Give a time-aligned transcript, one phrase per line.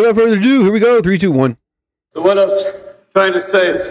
[0.00, 1.00] without further ado, here we go.
[1.02, 1.56] Three, two, one.
[2.14, 2.62] What I was
[3.14, 3.82] trying to say is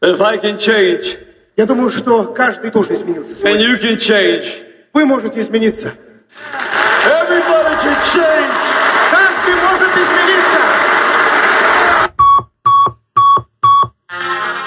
[0.00, 1.18] that if I can change
[1.56, 3.32] Я думаю, что каждый тоже изменился.
[3.46, 3.68] and сегодня.
[3.68, 5.94] you can change, Вы можете измениться.
[7.06, 8.54] everybody can change.
[9.12, 10.60] Каждый может измениться.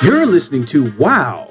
[0.02, 1.51] You're listening to Wow.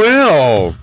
[0.00, 0.76] well.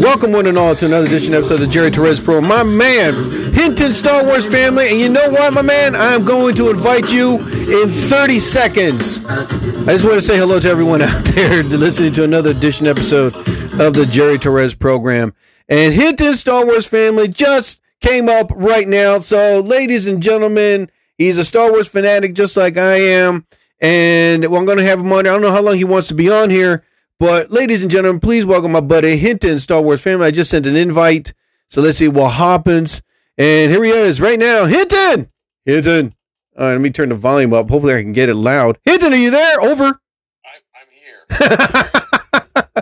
[0.00, 2.40] Welcome one and all to another edition episode of the Jerry Torres Pro.
[2.40, 3.14] My man,
[3.52, 5.94] Hinton Star Wars family, and you know what, my man?
[5.94, 7.38] I'm going to invite you
[7.82, 9.24] in 30 seconds.
[9.24, 13.34] I just want to say hello to everyone out there listening to another edition episode
[13.80, 15.34] of the Jerry Torres program.
[15.68, 19.18] And Hinton Star Wars family just came up right now.
[19.18, 23.46] So, ladies and gentlemen, he's a Star Wars fanatic just like I am.
[23.80, 25.20] And well, I'm going to have him on.
[25.20, 26.84] I don't know how long he wants to be on here.
[27.20, 30.26] But ladies and gentlemen, please welcome my buddy Hinton, Star Wars family.
[30.26, 31.32] I just sent an invite.
[31.68, 33.02] So let's see what happens.
[33.36, 34.66] And here he is right now.
[34.66, 35.30] Hinton!
[35.64, 36.14] Hinton.
[36.56, 37.68] All right, let me turn the volume up.
[37.68, 38.78] Hopefully I can get it loud.
[38.84, 39.60] Hinton, are you there?
[39.60, 40.00] Over.
[40.44, 41.24] I'm here.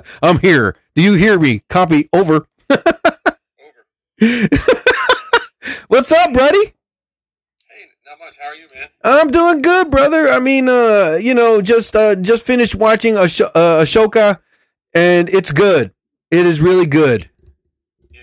[0.23, 0.77] I'm here.
[0.95, 1.63] Do you hear me?
[1.71, 2.09] Copy.
[2.13, 2.47] Over.
[5.89, 6.72] What's up, buddy?
[8.13, 8.37] Not much.
[8.39, 8.89] How are you, man?
[9.05, 10.29] I'm doing good, brother.
[10.29, 14.41] I mean, uh, you know, just uh, just finished watching Ash- uh, Ahsoka,
[14.95, 15.93] and it's good.
[16.31, 17.31] It is really good.
[18.11, 18.21] Yeah.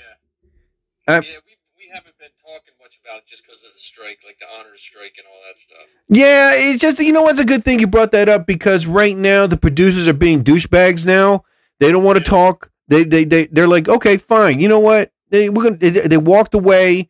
[1.07, 4.19] I'm- yeah, we, we haven't been talking much about it just because of the strike,
[4.23, 5.87] like the honors strike and all that stuff.
[6.07, 9.17] Yeah, it's just you know what's a good thing you brought that up because right
[9.17, 11.07] now the producers are being douchebags.
[11.07, 11.45] Now
[11.79, 12.69] they don't want to talk.
[12.89, 14.59] They they they they're like, okay, fine.
[14.59, 15.11] You know what?
[15.31, 17.09] They we're gonna they, they walked away.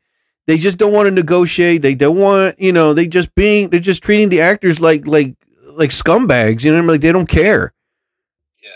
[0.50, 1.84] They just don't want to negotiate.
[1.84, 2.96] They don't want you know.
[2.96, 6.64] They just being they're just treating the actors like like like scumbags.
[6.64, 6.88] You know, I mean?
[6.88, 7.72] like they don't care.
[8.64, 8.70] Yeah,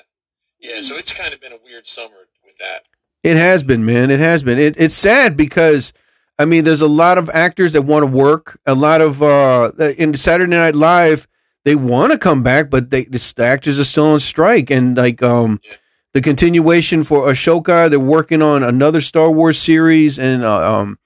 [0.76, 2.84] Yeah, so it's kind of been a weird summer with that.
[3.24, 4.12] It has been, man.
[4.12, 4.60] It has been.
[4.60, 5.94] It, it's sad because,
[6.38, 8.60] I mean, there's a lot of actors that want to work.
[8.68, 11.28] A lot of uh, in Saturday Night Live,
[11.66, 14.70] they want to come back, but they the actors are still on strike.
[14.70, 15.78] And like um, Yeah.
[16.14, 20.20] the continuation for Ahsoka, they're working on another Star Wars series.
[20.20, 21.00] And uh, um,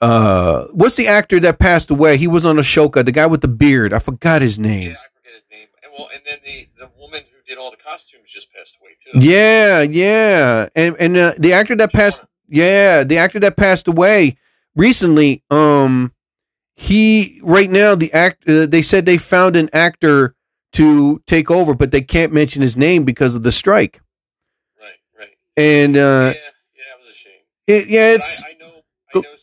[0.00, 2.16] uh, what's the actor that passed away?
[2.16, 3.04] He was on Ahsoka.
[3.04, 3.92] The guy with the beard.
[3.92, 4.90] I forgot his name.
[4.90, 5.68] Yeah, I forget his name.
[5.82, 8.90] And well, and then the the woman who did all the costumes just passed away
[9.02, 9.26] too.
[9.26, 14.36] Yeah, yeah, and and uh, the actor that passed, yeah, the actor that passed away
[14.74, 15.42] recently.
[15.50, 16.12] Um,
[16.74, 18.46] he right now the act.
[18.46, 20.34] Uh, they said they found an actor
[20.72, 24.02] to take over, but they can't mention his name because of the strike.
[24.78, 25.36] Right, right.
[25.56, 27.32] And yeah, uh, yeah, that was a shame.
[27.66, 28.72] it, yeah, it's I, I know
[29.14, 29.36] I know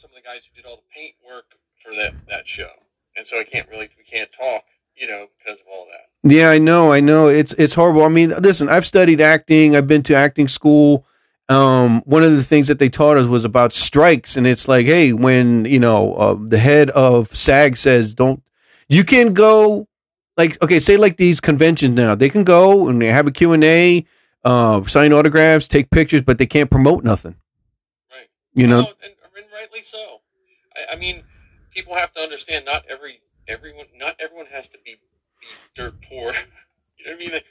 [1.03, 1.45] paint work
[1.81, 2.69] for that that show,
[3.17, 4.63] and so I can't really we can't talk,
[4.95, 6.31] you know, because of all that.
[6.31, 7.27] Yeah, I know, I know.
[7.27, 8.03] It's it's horrible.
[8.03, 9.75] I mean, listen, I've studied acting.
[9.75, 11.05] I've been to acting school.
[11.49, 14.85] Um, one of the things that they taught us was about strikes, and it's like,
[14.85, 18.41] hey, when you know uh, the head of SAG says, "Don't,"
[18.87, 19.87] you can go.
[20.35, 23.51] Like, okay, say like these conventions now, they can go and they have a Q
[23.53, 24.03] and A,
[24.43, 27.35] uh, sign autographs, take pictures, but they can't promote nothing.
[28.09, 28.29] Right.
[28.55, 30.22] You know, and, and rightly so.
[30.75, 31.23] I, I mean,
[31.71, 34.95] people have to understand not every everyone not everyone has to be,
[35.41, 36.33] be dirt poor.
[36.97, 37.41] you know what I mean?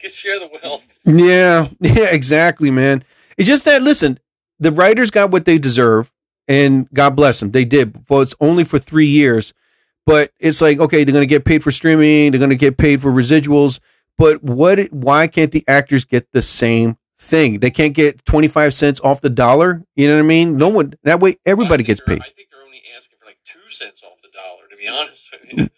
[0.00, 0.98] Get share the wealth.
[1.04, 3.04] Yeah, yeah, exactly, man.
[3.36, 4.18] It's just that listen,
[4.58, 6.10] the writers got what they deserve,
[6.48, 8.04] and God bless them, they did.
[8.08, 9.52] Well, it's only for three years,
[10.06, 13.10] but it's like okay, they're gonna get paid for streaming, they're gonna get paid for
[13.10, 13.80] residuals,
[14.18, 14.78] but what?
[14.92, 17.60] Why can't the actors get the same thing?
[17.60, 19.84] They can't get twenty five cents off the dollar.
[19.96, 20.56] You know what I mean?
[20.56, 21.36] No one that way.
[21.46, 22.20] Everybody gets paid.
[22.20, 24.68] I think they're only asking for like two cents off the dollar.
[24.70, 25.70] To be honest with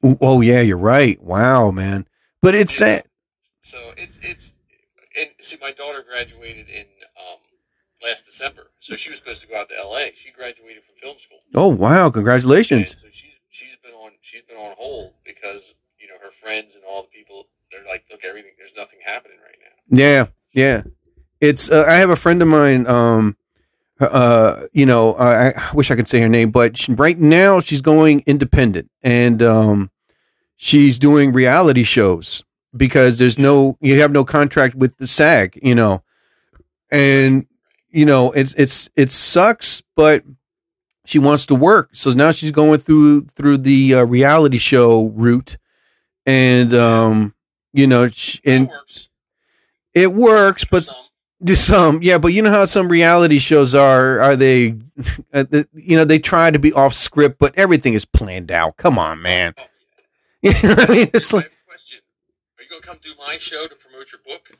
[0.00, 0.16] you.
[0.20, 1.20] Oh yeah, you're right.
[1.22, 2.06] Wow, man.
[2.42, 3.04] But it's sad.
[3.62, 4.54] So it's it's
[5.18, 6.86] and see, my daughter graduated in
[7.18, 7.38] um,
[8.02, 10.12] last December, so she was supposed to go out to L.A.
[10.14, 11.38] She graduated from film school.
[11.54, 12.92] Oh wow, congratulations.
[12.92, 16.76] And so she's she's been on she's been on hold because you know her friends
[16.76, 19.98] and all the people they're like, look, everything there's nothing happening right now.
[19.98, 20.82] Yeah, yeah.
[21.40, 22.86] It's uh, I have a friend of mine.
[22.86, 23.36] Um,
[24.00, 27.60] uh, you know, I, I wish I could say her name, but she, right now
[27.60, 29.90] she's going independent, and um,
[30.56, 32.42] she's doing reality shows
[32.76, 36.02] because there's no you have no contract with the SAG, you know,
[36.90, 37.46] and
[37.90, 40.24] you know it's it's it sucks, but
[41.04, 41.90] she wants to work.
[41.92, 45.58] So now she's going through through the uh, reality show route,
[46.24, 47.34] and um,
[47.72, 48.70] you know, sh- and
[49.94, 50.88] it works, but.
[51.42, 54.70] Do some yeah but you know how some reality shows are are they
[55.32, 58.76] uh, the- you know they try to be off script but everything is planned out.
[58.76, 59.54] Come on man.
[59.58, 59.62] Oh,
[60.42, 61.10] you know what i mean?
[61.14, 62.00] It's like have a question.
[62.58, 64.52] Are you going to come do my show to promote your book?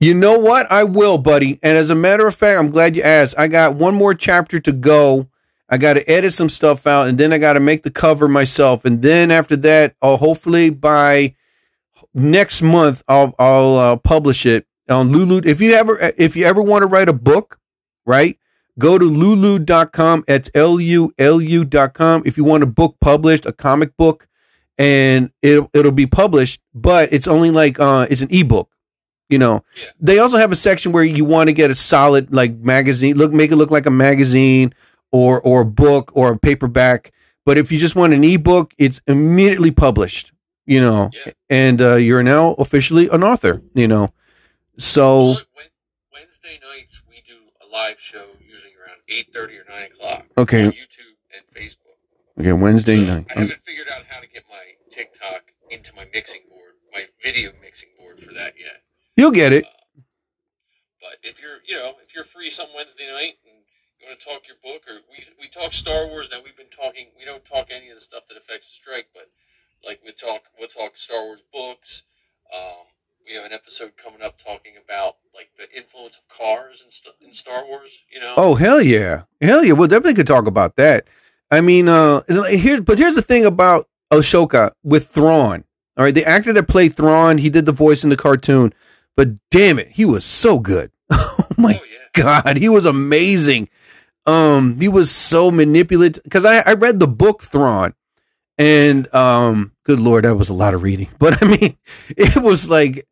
[0.00, 0.70] you know what?
[0.70, 1.58] I will buddy.
[1.62, 3.34] And as a matter of fact i'm glad you asked.
[3.38, 5.28] I got one more chapter to go.
[5.68, 8.28] I got to edit some stuff out and then i got to make the cover
[8.28, 8.84] myself.
[8.84, 11.34] And then after that i'll hopefully by
[12.14, 15.40] next month i'll i'll uh, publish it on lulu.
[15.44, 17.58] If you ever if you ever want to write a book
[18.06, 18.38] right
[18.78, 24.26] go to lulu.com it's l-u-l-u.com if you want a book published a comic book
[24.78, 28.70] and it, it'll be published but it's only like uh it's an ebook
[29.28, 29.62] you know?
[29.76, 29.90] Yeah.
[30.00, 33.32] they also have a section where you want to get a solid like magazine look
[33.32, 34.72] make it look like a magazine
[35.12, 37.12] or or a book or a paperback
[37.44, 40.32] but if you just want an ebook it's immediately published
[40.66, 41.10] you know?
[41.26, 41.32] Yeah.
[41.48, 44.12] and uh, you're now officially an author you know
[44.78, 45.40] so Well,
[46.12, 50.66] Wednesday nights we do a live show usually around eight thirty or nine o'clock Okay.
[50.66, 51.96] on YouTube and Facebook.
[52.40, 56.06] okay wednesday So night I haven't figured out how to get my TikTok into my
[56.14, 58.82] mixing board, my video mixing board for that yet.
[59.16, 59.64] you'll get it
[61.00, 63.54] But if you're, you know, if you're free some Wednesday night and
[64.00, 66.38] you want to talk your book, or we we talk Star Wars now.
[66.42, 67.06] We've been talking.
[67.18, 69.26] We don't talk any of the stuff that affects the strike, but
[69.84, 72.02] like we talk, we'll talk Star Wars books.
[72.54, 72.86] Um,
[73.28, 77.14] we have an episode coming up talking about like the influence of cars in, st-
[77.26, 77.90] in Star Wars.
[78.12, 78.34] You know.
[78.36, 79.72] Oh hell yeah, hell yeah!
[79.74, 81.06] We'll definitely could talk about that.
[81.50, 85.64] I mean, uh, here's but here's the thing about Ahsoka with Thrawn.
[85.96, 88.72] All right, the actor that played Thrawn, he did the voice in the cartoon,
[89.16, 90.90] but damn it, he was so good.
[91.10, 92.22] oh my Oh yeah.
[92.44, 93.68] god, he was amazing.
[94.26, 97.94] Um, he was so manipulative because I I read the book Thrawn,
[98.58, 101.08] and um, good lord, that was a lot of reading.
[101.18, 101.76] But I mean,
[102.08, 103.06] it was like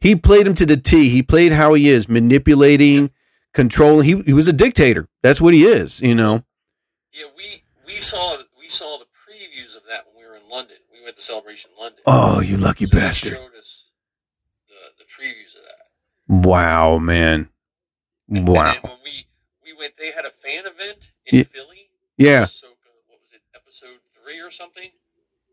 [0.00, 1.08] he played him to the T.
[1.08, 3.10] He played how he is, manipulating,
[3.54, 4.04] controlling.
[4.06, 5.08] He he was a dictator.
[5.22, 6.00] That's what he is.
[6.00, 6.44] You know.
[7.12, 10.76] Yeah, we we saw we saw the previews of that when we were in London.
[10.92, 12.00] We went to Celebration London.
[12.06, 13.32] Oh, you lucky So bastard!
[13.34, 13.86] showed us
[14.68, 16.48] the the previews of that.
[16.48, 17.48] Wow, man.
[18.28, 18.72] And Wow.
[18.74, 19.26] then when we
[19.64, 21.44] we went, they had a fan event in Yeah.
[21.44, 21.90] Philly.
[22.16, 22.42] Yeah.
[22.44, 23.98] Ahsoka, what was it, episode
[24.30, 24.90] three or something?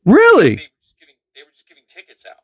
[0.06, 0.56] Really?
[0.56, 2.44] They were just giving they were just giving tickets out.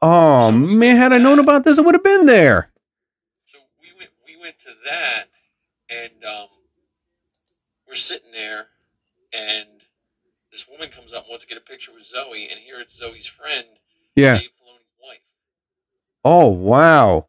[0.00, 2.70] Oh man, had I known about this, I would have been there.
[3.46, 5.24] So we went we went to that,
[5.90, 6.48] and um,
[7.88, 8.66] we're sitting there,
[9.32, 9.66] and
[10.52, 12.96] this woman comes up and wants to get a picture with Zoe, and here it's
[12.96, 13.66] Zoe's friend,
[14.14, 14.38] Yeah.
[14.38, 15.24] Dave Filoni's wife.
[16.24, 17.26] Oh wow.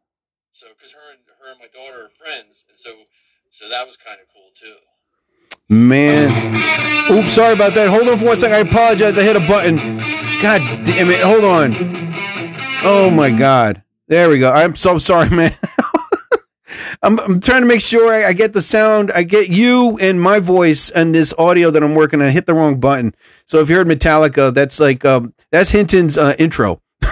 [0.54, 2.92] So because her and her and my daughter are friends, and so
[3.50, 4.75] so that was kind of cool too.
[5.69, 6.56] Man.
[7.12, 7.89] Oops, sorry about that.
[7.89, 8.56] Hold on for one second.
[8.56, 9.18] I apologize.
[9.18, 9.77] I hit a button.
[10.42, 11.21] God damn it.
[11.21, 11.74] Hold on.
[12.83, 13.83] Oh my God.
[14.07, 14.51] There we go.
[14.51, 15.54] I'm so sorry, man.
[17.04, 19.12] I'm, I'm trying to make sure I, I get the sound.
[19.12, 22.27] I get you and my voice and this audio that I'm working on.
[22.27, 23.15] I hit the wrong button.
[23.45, 26.81] So if you heard Metallica, that's like um that's Hinton's uh, intro.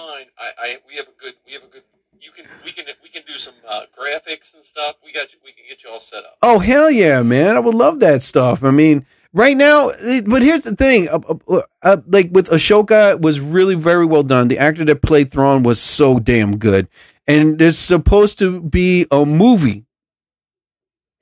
[0.00, 1.82] Um, I, I we have a good we have a good.
[2.20, 4.96] You can we can we can do some uh, graphics and stuff.
[5.04, 5.38] We got you.
[5.44, 6.36] We can get you all set up.
[6.42, 7.56] Oh hell yeah, man!
[7.56, 8.62] I would love that stuff.
[8.64, 13.12] I mean, right now, it- but here's the thing: uh, uh, uh, like with Ahsoka,
[13.12, 14.48] it was really very well done.
[14.48, 16.88] The actor that played Thrawn was so damn good,
[17.26, 19.84] and there's supposed to be a movie.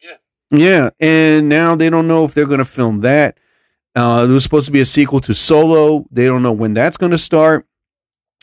[0.00, 0.16] Yeah.
[0.50, 3.38] Yeah, and now they don't know if they're going to film that.
[3.94, 6.06] Uh, there was supposed to be a sequel to Solo.
[6.10, 7.66] They don't know when that's going to start.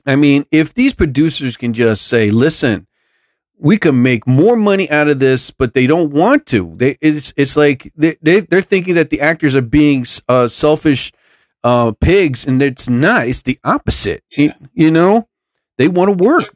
[0.06, 2.88] I mean, if these producers can just say, "Listen,
[3.58, 6.74] we can make more money out of this," but they don't want to.
[6.76, 11.12] They it's it's like they, they they're thinking that the actors are being uh, selfish
[11.64, 13.28] uh, pigs, and it's not.
[13.28, 14.24] It's the opposite.
[14.32, 14.68] You, Yeah.
[14.74, 15.28] you know,
[15.78, 16.54] they want to work.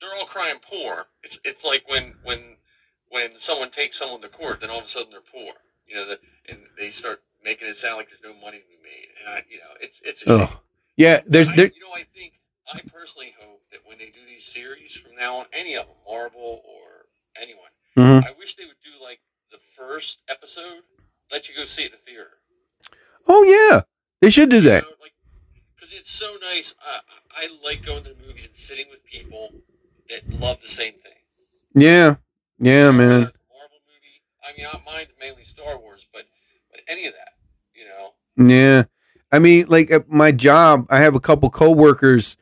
[0.00, 1.06] They're all crying poor.
[1.22, 2.56] It's it's like when when
[3.10, 5.52] when someone takes someone to court, then all of a sudden they're poor.
[5.86, 8.76] You know, the, and they start making it sound like there's no money to be
[8.82, 9.08] made.
[9.20, 10.26] And I, you know, it's it's.
[10.26, 10.32] A.
[10.32, 10.60] Oh,
[10.96, 11.20] yeah.
[11.26, 11.66] There's I, there.
[11.74, 12.34] you know, I think
[12.72, 15.96] I personally hope that when they do these series from now on, any of them,
[16.06, 17.06] Marvel or
[17.40, 18.26] anyone, Mhm.
[18.26, 19.20] I wish they would do like
[19.50, 20.82] the first episode,
[21.30, 22.38] let you go see it in the theater.
[23.26, 23.82] Oh yeah,
[24.20, 24.84] they should do that.
[24.84, 25.12] You like,
[25.74, 26.74] because it's so nice.
[26.80, 27.00] I,
[27.44, 29.52] I like going to the movies and sitting with people
[30.08, 31.12] that love the same thing.
[31.74, 32.16] Yeah,
[32.58, 33.20] yeah, man.
[33.20, 34.22] Marvel movie.
[34.42, 36.24] I mean, uh, mine's mainly Star Wars, but
[36.70, 37.34] but any of that,
[37.74, 38.14] you know.
[38.36, 38.84] Yeah.
[39.30, 42.36] I mean, like at my job, I have a couple coworkers.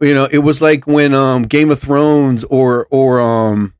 [0.00, 3.74] You know, it was like when um Game of Thrones or or um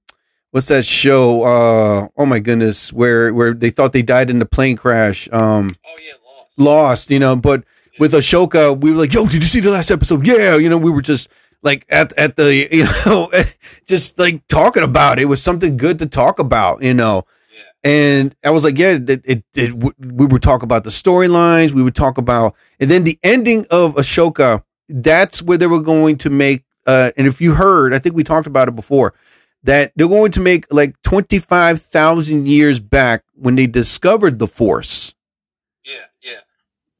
[0.51, 1.43] what's that show?
[1.43, 5.29] Uh, oh my goodness, where where they thought they died in the plane crash.
[5.33, 6.59] Um, Oh yeah, lost.
[6.59, 7.37] Lost, you know.
[7.37, 7.65] But
[7.99, 10.79] with Ahsoka, we were like, "Yo, did you see the last episode?" Yeah, you know,
[10.79, 11.29] we were just
[11.63, 13.31] like at at the you know,
[13.87, 15.23] just like talking about it.
[15.23, 17.25] It was something good to talk about, you know.
[17.55, 17.91] Yeah.
[17.91, 21.73] And I was like, yeah, it, it, it we would talk about the storylines.
[21.73, 24.63] We would talk about, and then the ending of Ahsoka.
[24.89, 26.65] That's where they were going to make.
[26.87, 29.15] Uh, and if you heard, I think we talked about it before,
[29.65, 34.47] that they're going to make like twenty five thousand years back when they discovered the
[34.47, 35.15] Force.
[35.85, 36.39] Yeah, yeah.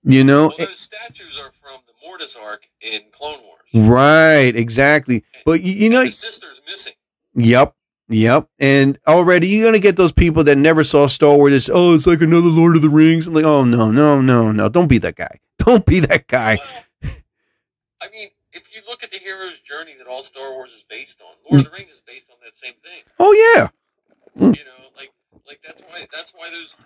[0.03, 3.89] You know, Well, those statues are from the Mortis arc in Clone Wars.
[3.89, 4.55] right?
[4.57, 5.25] Exactly.
[5.45, 6.95] But you, you know, the sister's missing.
[7.35, 7.75] Yep.
[8.09, 8.49] Yep.
[8.61, 11.53] And already you're gonna get those people that never saw Star Wars.
[11.53, 13.27] It's, oh, it's like another Lord of the Rings.
[13.27, 14.69] I'm like, oh no, no, no, no.
[14.69, 15.39] Don't be that guy.
[15.59, 16.57] Don't be that guy.
[16.57, 16.83] Well,
[18.07, 21.21] I mean, if you look at the hero's journey that all Star Wars is based
[21.23, 23.03] on, Lord of the Rings is based on that same thing.
[23.19, 23.69] Oh yeah.
[24.39, 24.55] Hmm.
[24.55, 25.11] You know, like
[25.47, 26.77] like that's why that's why those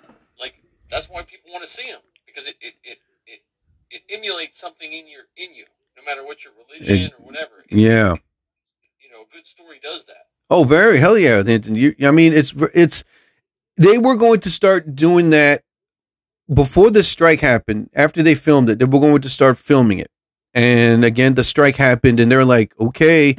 [0.41, 0.55] like
[0.91, 3.41] that's why people want to see them because it it, it it
[3.91, 5.65] it emulates something in your in you,
[5.97, 7.65] no matter what your religion or whatever.
[7.69, 8.15] It- Yeah.
[9.03, 10.27] You know, a good story does that.
[10.49, 11.43] Oh, very hell yeah.
[11.43, 13.05] You, I mean, it's it's
[13.77, 15.63] they were going to start doing that
[16.53, 17.91] before the strike happened.
[17.95, 20.11] After they filmed it, they were going to start filming it.
[20.55, 23.37] And again, the strike happened, and they're like, "Okay,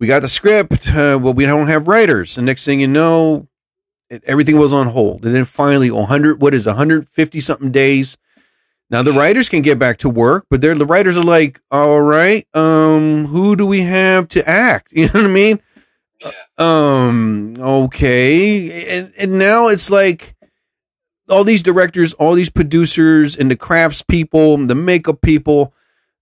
[0.00, 0.88] we got the script.
[0.88, 3.48] Uh, well, we don't have writers." And next thing you know,
[4.10, 5.24] it, everything was on hold.
[5.24, 8.16] And then finally, 100, what is 150 something days.
[8.90, 12.00] Now the writers can get back to work, but they're the writers are like, "All
[12.00, 15.60] right, um, who do we have to act?" You know what I mean?
[16.20, 16.30] Yeah.
[16.58, 20.34] um okay and and now it's like
[21.28, 25.74] all these directors all these producers and the crafts people the makeup people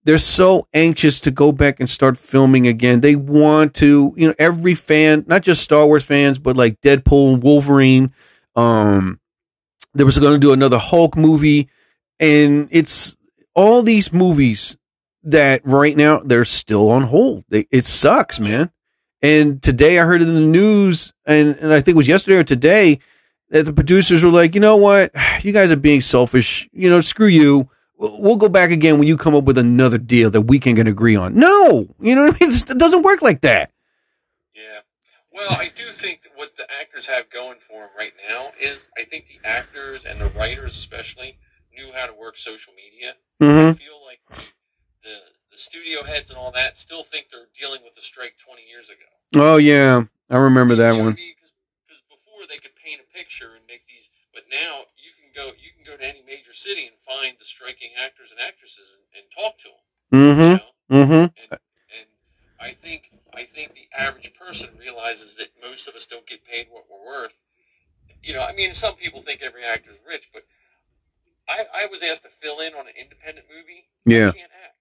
[0.04, 4.34] they're so anxious to go back and start filming again they want to you know
[4.38, 8.12] every fan not just star wars fans but like deadpool and wolverine
[8.56, 9.20] um
[9.94, 11.68] they was going to do another hulk movie
[12.20, 13.16] and it's
[13.54, 14.76] all these movies
[15.22, 18.70] that right now they're still on hold they, it sucks man
[19.22, 22.44] and today I heard in the news, and, and I think it was yesterday or
[22.44, 22.98] today,
[23.50, 25.12] that the producers were like, you know what?
[25.42, 26.68] You guys are being selfish.
[26.72, 27.68] You know, screw you.
[28.02, 31.14] We'll go back again when you come up with another deal that we can agree
[31.14, 31.34] on.
[31.34, 32.54] No, you know what I mean?
[32.68, 33.70] It doesn't work like that.
[34.54, 34.80] Yeah.
[35.32, 38.88] Well, I do think that what the actors have going for them right now is
[38.98, 41.38] I think the actors and the writers especially
[41.74, 43.14] knew how to work social media.
[43.40, 43.76] Mm-hmm.
[43.76, 44.20] feel like
[45.02, 45.16] the
[45.52, 48.88] the studio heads and all that still think they're dealing with the strike 20 years
[48.88, 49.10] ago.
[49.34, 51.12] Oh yeah, I remember that one.
[51.12, 55.01] Because before they could paint a picture and make these, but now you
[55.32, 58.40] can go you can go to any major city and find the striking actors and
[58.40, 60.20] actresses and, and talk to them.
[60.20, 60.40] Mm-hmm.
[60.40, 61.04] You know?
[61.04, 61.12] Mm-hmm.
[61.12, 62.08] and and
[62.60, 66.68] I think I think the average person realizes that most of us don't get paid
[66.70, 67.34] what we're worth.
[68.22, 70.44] You know, I mean, some people think every actor is rich, but
[71.48, 73.88] I, I was asked to fill in on an independent movie.
[74.04, 74.28] Yeah.
[74.28, 74.76] I can't act.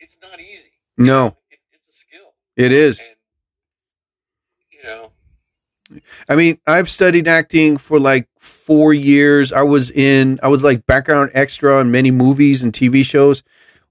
[0.00, 0.72] It's not easy.
[0.96, 3.00] No, It, it's a skill, it is.
[3.00, 3.08] and
[4.70, 5.12] you know,
[6.28, 9.52] I mean, I've studied acting for like four years.
[9.52, 13.42] I was in, I was like background extra in many movies and TV shows.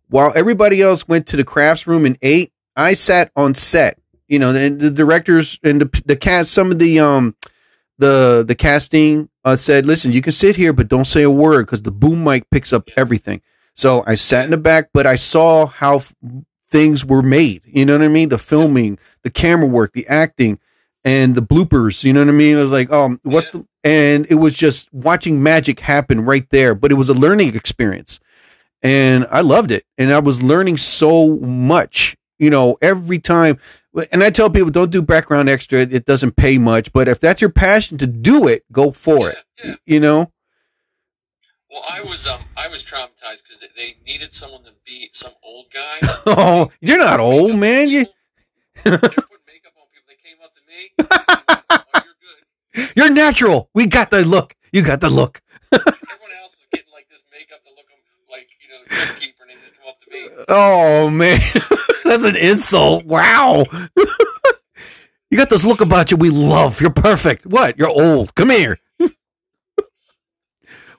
[0.10, 3.98] While everybody else went to the crafts room and ate, I sat on set.
[4.28, 7.36] You know, and the directors and the the cast, some of the um,
[7.98, 11.66] the the casting uh, said, "Listen, you can sit here, but don't say a word
[11.66, 13.42] because the boom mic picks up everything."
[13.76, 16.14] So I sat in the back, but I saw how f-
[16.70, 17.62] things were made.
[17.66, 18.30] You know what I mean?
[18.30, 20.60] The filming, the camera work, the acting
[21.04, 22.04] and the bloopers.
[22.04, 22.58] You know what I mean?
[22.58, 26.76] It was like, um, what's the and it was just watching magic happen right there.
[26.76, 28.20] But it was a learning experience,
[28.82, 32.16] and I loved it, and I was learning so much.
[32.40, 33.60] You know, every time.
[34.14, 35.80] And I tell people, don't do background extra.
[35.80, 39.38] It doesn't pay much, but if that's your passion to do it, go for it.
[39.62, 39.76] Yeah, yeah.
[39.86, 40.32] You know?
[41.72, 45.68] Well, I was um I was traumatized because they needed someone to be some old
[45.74, 46.00] guy.
[46.26, 47.90] Oh, you're not old, man.
[47.90, 48.06] You
[48.84, 50.08] They're putting makeup on people.
[50.08, 50.92] They came up to me.
[51.00, 52.16] oh, you're
[52.76, 52.92] good.
[52.96, 53.70] you're natural.
[53.74, 54.56] We got the look.
[54.72, 55.42] You got the look.
[55.72, 59.42] Everyone else is getting like this makeup to look 'em like you know the crypt
[59.42, 60.30] and they just come up to me.
[60.50, 61.40] Oh man,
[62.04, 63.06] that's an insult.
[63.06, 63.66] Wow.
[65.30, 66.82] you got this look about you we love.
[66.82, 67.46] You're perfect.
[67.46, 67.78] What?
[67.78, 68.36] You're old.
[68.36, 68.80] Come here.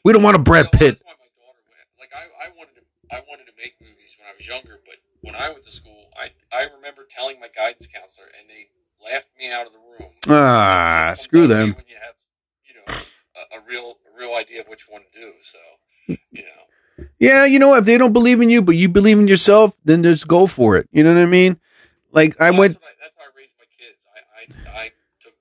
[0.05, 0.95] we don't want a Brad Well, Pitt.
[0.95, 1.89] That's why my daughter went.
[1.99, 4.97] Like I, I wanted to, I wanted to make movies when I was younger, but
[5.23, 8.69] when I went to school, I, I remember telling my guidance counselor, and they
[9.04, 10.11] laughed me out of the room.
[10.28, 11.68] Ah, It screw comes out to them.
[11.68, 12.14] you When you have,
[12.66, 13.02] you know,
[13.37, 15.32] a, a real, a real idea of what you want to do.
[15.42, 15.59] So,
[16.30, 17.80] you know, Yeah, you know what?
[17.80, 20.76] If they don't believe in you, but you believe in yourself, then just go for
[20.76, 20.88] it.
[20.92, 21.59] You know what I mean?
[22.11, 22.75] Like I Well, went.
[22.75, 23.99] That's, I, that's how I raised my kids.
[24.68, 24.90] I, I,
[25.23, 25.35] took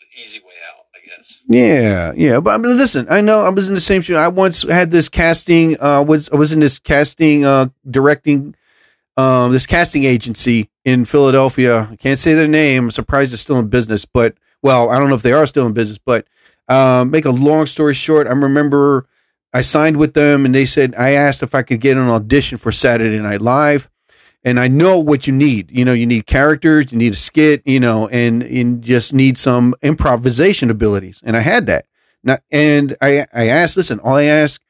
[0.00, 1.42] the easy way out, I Yes.
[1.48, 2.40] Yeah, yeah.
[2.40, 4.16] But I mean, listen, I know I was in the same show.
[4.16, 5.80] I once had this casting.
[5.80, 8.54] Uh, was I was in this casting, uh, directing,
[9.16, 11.88] um, this casting agency in Philadelphia.
[11.90, 12.84] I can't say their name.
[12.84, 15.66] I'm surprised it's still in business, but well, I don't know if they are still
[15.66, 15.98] in business.
[15.98, 16.26] But
[16.68, 19.06] um, make a long story short, I remember
[19.52, 22.58] I signed with them, and they said I asked if I could get an audition
[22.58, 23.90] for Saturday Night Live
[24.42, 25.70] and I know what you need.
[25.70, 29.38] You know, you need characters, you need a skit, you know, and and just need
[29.38, 31.20] some improvisation abilities.
[31.24, 31.86] And I had that.
[32.22, 34.60] Now, and I I asked, listen, all I ask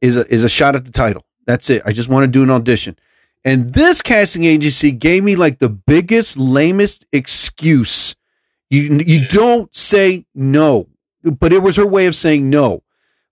[0.00, 1.24] is a is a shot at the title.
[1.46, 1.82] That's it.
[1.86, 2.96] I just want to do an audition.
[3.44, 8.14] And this casting agency gave me like the biggest, lamest excuse.
[8.70, 10.88] You you don't say no,
[11.22, 12.82] but it was her way of saying no.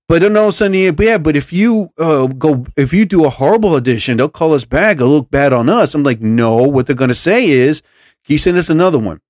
[0.08, 3.24] But then all of a sudden, yeah, but if you uh, go, if you do
[3.24, 4.98] a horrible audition, they'll call us back.
[4.98, 5.94] They'll look bad on us.
[5.94, 6.56] I'm like, no.
[6.58, 7.80] What they're going to say is,
[8.24, 9.20] can you send us another one?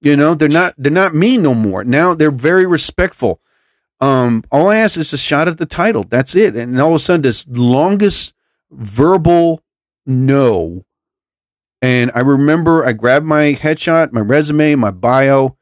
[0.00, 1.84] You know, they're not they're not mean no more.
[1.84, 3.40] Now they're very respectful.
[4.00, 6.02] Um, all I ask is a shot at the title.
[6.02, 6.56] That's it.
[6.56, 8.34] And all of a sudden, this longest
[8.70, 9.62] verbal
[10.06, 10.84] no.
[11.82, 15.56] And I remember I grabbed my headshot, my resume, my bio,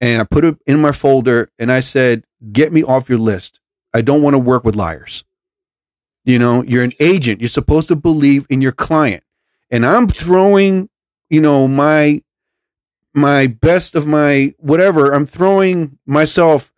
[0.00, 1.48] and I put it in my folder.
[1.58, 3.60] And I said, "Get me off your list."
[3.94, 5.24] I don't want to work with liars.
[6.24, 7.40] You know, you're an agent.
[7.40, 9.24] You're supposed to believe in your client.
[9.70, 10.88] And I'm throwing,
[11.28, 12.22] you know, my
[13.14, 15.12] my best of my whatever.
[15.12, 16.72] I'm throwing myself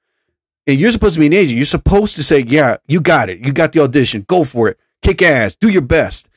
[0.66, 1.56] and you're supposed to be an agent.
[1.56, 3.40] You're supposed to say, "Yeah, you got it.
[3.40, 4.24] You got the audition.
[4.28, 4.78] Go for it.
[5.02, 5.56] Kick ass.
[5.56, 6.28] Do your best."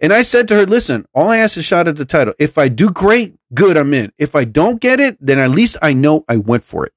[0.00, 2.34] And I said to her, "Listen, all I ask is a shot at the title.
[2.38, 4.12] If I do great, good, I'm in.
[4.18, 6.92] If I don't get it, then at least I know I went for it."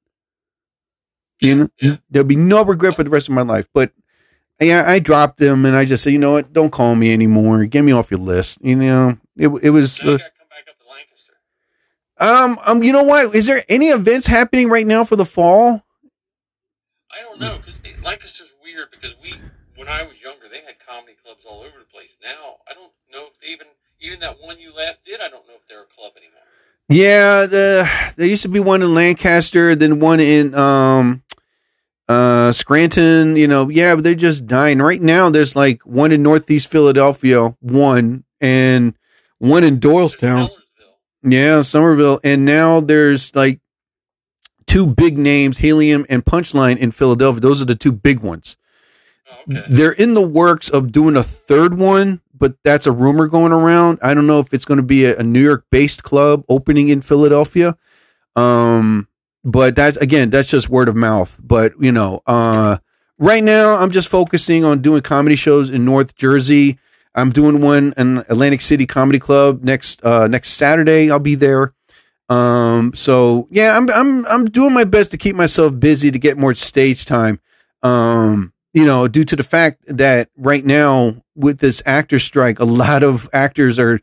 [1.40, 1.98] You know, Yeah.
[2.10, 3.68] there'll be no regret for the rest of my life.
[3.74, 3.92] But
[4.60, 6.52] yeah, I dropped them and I just said, you know what?
[6.52, 7.64] Don't call me anymore.
[7.66, 8.58] Get me off your list.
[8.62, 10.04] You know, it it was.
[10.04, 11.34] Uh, got to come back up to Lancaster.
[12.18, 13.36] um, um, you know what?
[13.36, 15.84] Is there any events happening right now for the fall?
[17.12, 19.36] I don't know because Lancaster's weird because we,
[19.88, 22.18] when I was younger, they had comedy clubs all over the place.
[22.22, 23.68] Now I don't know if they even
[24.00, 25.22] even that one you last did.
[25.22, 26.42] I don't know if they're a club anymore.
[26.90, 31.24] Yeah, the there used to be one in Lancaster, then one in um
[32.10, 34.80] uh Scranton, you know, yeah, but they're just dying.
[34.80, 38.94] Right now there's like one in Northeast Philadelphia, one and
[39.40, 40.50] one in Doylestown.
[41.24, 42.20] Yeah, Somerville.
[42.24, 43.60] And now there's like
[44.66, 47.40] two big names, Helium and Punchline in Philadelphia.
[47.40, 48.58] Those are the two big ones.
[49.50, 49.64] Okay.
[49.70, 54.00] They're in the works of doing a third one, but that's a rumor going around.
[54.02, 56.90] I don't know if it's going to be a, a New York based club opening
[56.90, 57.78] in Philadelphia.
[58.36, 59.08] Um,
[59.44, 61.38] but that's again, that's just word of mouth.
[61.42, 62.78] But you know, uh,
[63.18, 66.78] right now I'm just focusing on doing comedy shows in North Jersey.
[67.16, 71.10] I'm doing one in Atlantic City Comedy Club next uh, next Saturday.
[71.10, 71.74] I'll be there.
[72.30, 76.38] Um, so yeah, I'm I'm I'm doing my best to keep myself busy to get
[76.38, 77.40] more stage time.
[77.82, 82.66] Um, you know, due to the fact that right now with this actor strike, a
[82.66, 84.00] lot of actors are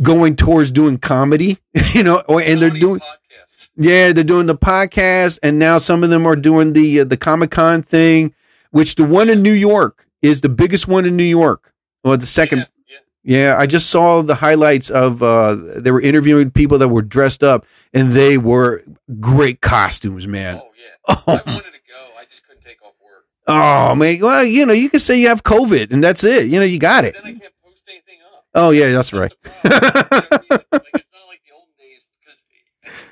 [0.00, 1.58] going towards doing comedy.
[1.94, 3.68] You know, or, and they're doing podcasts.
[3.76, 7.16] yeah, they're doing the podcast, and now some of them are doing the uh, the
[7.16, 8.34] Comic Con thing,
[8.70, 11.72] which the one in New York is the biggest one in New York.
[12.04, 13.48] Well, the second Yeah, yeah.
[13.52, 17.42] yeah, I just saw the highlights of uh they were interviewing people that were dressed
[17.42, 17.64] up
[17.94, 18.84] and they were
[19.20, 20.60] great costumes, man.
[20.62, 20.92] Oh yeah.
[21.08, 22.00] Oh, I wanted to go.
[22.20, 23.24] I just couldn't take off work.
[23.46, 24.18] Oh man.
[24.20, 26.46] Well, you know, you can say you have COVID and that's it.
[26.46, 27.14] You know, you got it.
[27.14, 28.44] Then I can't post anything up.
[28.54, 29.30] Oh yeah, that's right.
[29.30, 29.62] the problem.
[29.62, 30.48] You know what I mean?
[30.72, 32.44] like, it's not like the old days because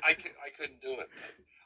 [0.03, 1.09] I, cou- I couldn't do it.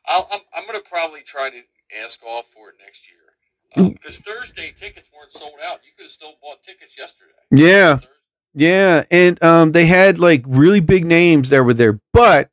[0.08, 1.62] I'll, I'm, I'm going to probably try to
[2.04, 3.92] ask off for it next year.
[3.94, 5.80] Because Thursday tickets weren't sold out.
[5.86, 7.32] You could have still bought tickets yesterday.
[7.52, 7.96] Yeah.
[7.98, 8.08] Thursday.
[8.56, 12.50] Yeah, and um they had like really big names that were there, but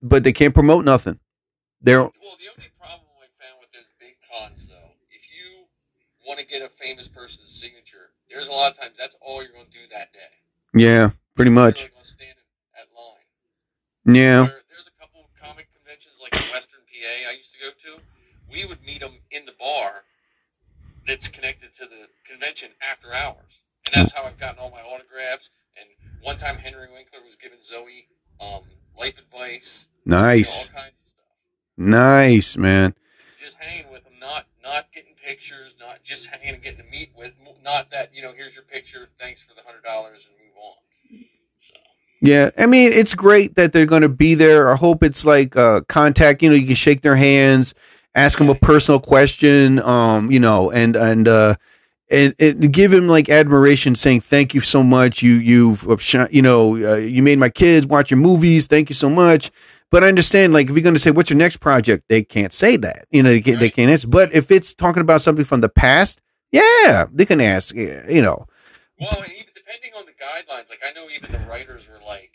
[0.00, 1.20] but they can't promote nothing.
[1.82, 5.66] They're Well, the only problem I found with those big cons, though, if you
[6.26, 9.52] want to get a famous person's signature, there's a lot of times that's all you're
[9.52, 10.32] going to do that day.
[10.74, 11.82] yeah, pretty much.
[11.84, 12.36] really stand
[12.76, 14.14] at line.
[14.14, 14.44] Yeah.
[14.44, 18.02] There, there's a couple of comic conventions like Western PA I used to go to.
[18.50, 20.04] We would meet them in the bar
[21.06, 25.50] that's connected to the convention after hours, and that's how I've gotten all my autographs.
[25.80, 25.88] And
[26.22, 28.06] one time Henry Winkler was giving Zoe
[28.40, 28.62] um,
[28.98, 30.68] life advice, you know, Nice.
[30.68, 31.24] all kinds of stuff.
[31.78, 32.94] Nice, man.
[33.40, 37.10] Just hanging with them, not not getting pictures, not just hanging and getting to meet
[37.16, 40.56] with, not that you know here's your picture, thanks for the hundred dollars, and move
[40.62, 41.24] on.
[41.58, 41.74] So.
[42.20, 44.70] Yeah, I mean, it's great that they're going to be there.
[44.70, 46.42] I hope it's like uh, contact.
[46.42, 47.74] You know, you can shake their hands,
[48.14, 49.80] ask them a personal question.
[49.80, 51.56] Um, you know, and and uh,
[52.10, 55.22] and, and give him like admiration, saying thank you so much.
[55.22, 58.66] You you've uh, you know uh, you made my kids watch your movies.
[58.66, 59.50] Thank you so much.
[59.92, 62.52] But I understand, like, if you're going to say, "What's your next project?" They can't
[62.52, 63.06] say that.
[63.10, 64.08] You know, they can't, they can't answer.
[64.08, 67.74] But if it's talking about something from the past, yeah, they can ask.
[67.74, 68.46] You know,
[68.98, 72.32] Well, and even depending on the guidelines, like I know even the writers were like,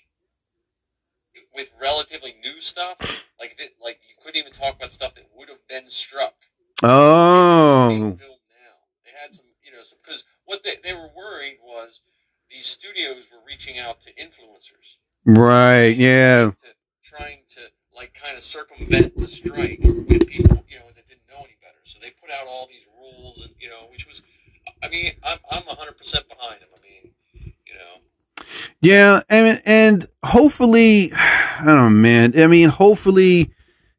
[1.56, 5.68] with relatively new stuff, like like you couldn't even talk about stuff that would have
[5.68, 6.36] been struck.
[6.84, 8.78] oh, Being filmed now.
[9.04, 12.02] They had some, you know, because what they they were worried was
[12.52, 16.56] these studios were reaching out to influencers, right, yeah, to
[17.98, 21.80] like kind of circumvent the strike with people, you know, that didn't know any better.
[21.84, 24.22] So they put out all these rules, and you know, which was,
[24.84, 26.70] I mean, I'm I'm 100 percent behind them.
[26.76, 27.12] I mean,
[27.66, 28.46] you know.
[28.82, 32.40] yeah, and and hopefully, I don't know, man.
[32.40, 33.52] I mean, hopefully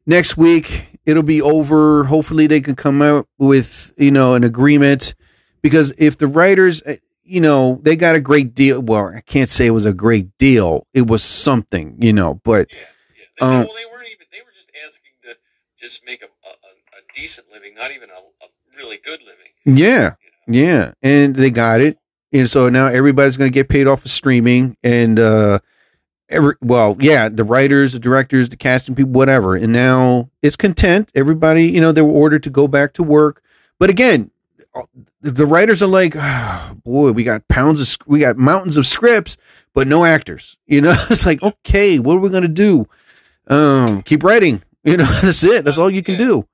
[0.06, 2.04] next week it'll be over.
[2.04, 5.14] Hopefully they can come out with you know an agreement
[5.60, 8.80] because if the writers, uh, you know, they got a great deal.
[8.80, 10.86] Well, I can't say it was a great deal.
[10.94, 12.78] It was something, you know, but Yeah,
[13.40, 14.26] They, Um, well, they weren't even.
[14.32, 15.34] They were just asking to
[15.78, 18.12] just make a, a, a- decent living, not even a,
[18.44, 19.78] a really good living.
[19.80, 20.14] yeah,
[20.46, 20.66] You know?
[20.66, 21.98] yeah, and they got it.
[22.32, 25.60] And so now everybody's going to get paid off of streaming and uh
[26.28, 29.54] every well, yeah, the writers, the directors, the casting people, whatever.
[29.56, 31.10] And now it's content.
[31.14, 33.42] Everybody, you know, they were ordered to go back to work.
[33.78, 34.30] But again,
[35.22, 38.86] the- the writers are like, "Ah, boy, we got pounds of we got mountains of
[38.86, 39.36] scripts,
[39.74, 40.58] but no actors.
[40.66, 42.86] You know, it's like, okay, what are we going to do?
[43.48, 44.62] Um, keep writing.
[44.84, 45.64] You know, that's it.
[45.64, 46.26] That's all you can Yeah.
[46.26, 46.48] do.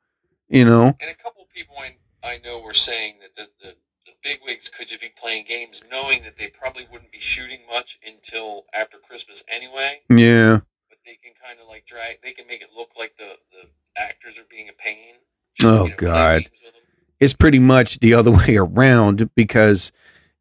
[0.48, 0.87] You know.
[1.00, 1.94] And a couple of people I,
[2.26, 3.74] I know were saying that the, the,
[4.07, 7.98] the bigwigs could just be playing games, knowing that they probably wouldn't be shooting much
[8.07, 10.00] until after Christmas anyway.
[10.11, 10.61] Yeah.
[10.88, 12.22] But they can kind of like drag.
[12.22, 13.68] They can make it look like the the
[14.00, 15.14] actors are being a pain.
[15.54, 16.38] Just, Oh, you know, God.
[16.42, 16.83] games with them.
[17.20, 19.92] it's pretty much the other way around because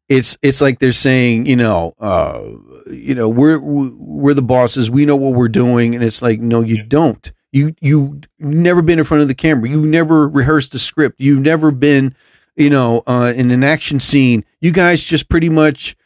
[0.08, 2.42] it's it's like they're saying you know uh
[2.86, 4.90] you know we're we're the bosses.
[4.90, 5.94] We know what we're doing.
[5.94, 7.32] And it's like no you don't.
[7.52, 9.68] You you never been in front of the camera.
[9.68, 11.20] You never rehearsed a script.
[11.20, 12.14] You've never been
[12.56, 14.44] you know uh in an action scene.
[14.60, 15.96] You guys just pretty much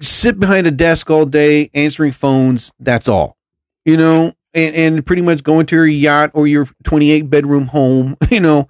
[0.00, 2.72] sit behind a desk all day answering phones.
[2.78, 3.36] That's all
[3.84, 4.32] you know?
[4.54, 8.68] And, and pretty much going to your yacht or your 28 bedroom home you know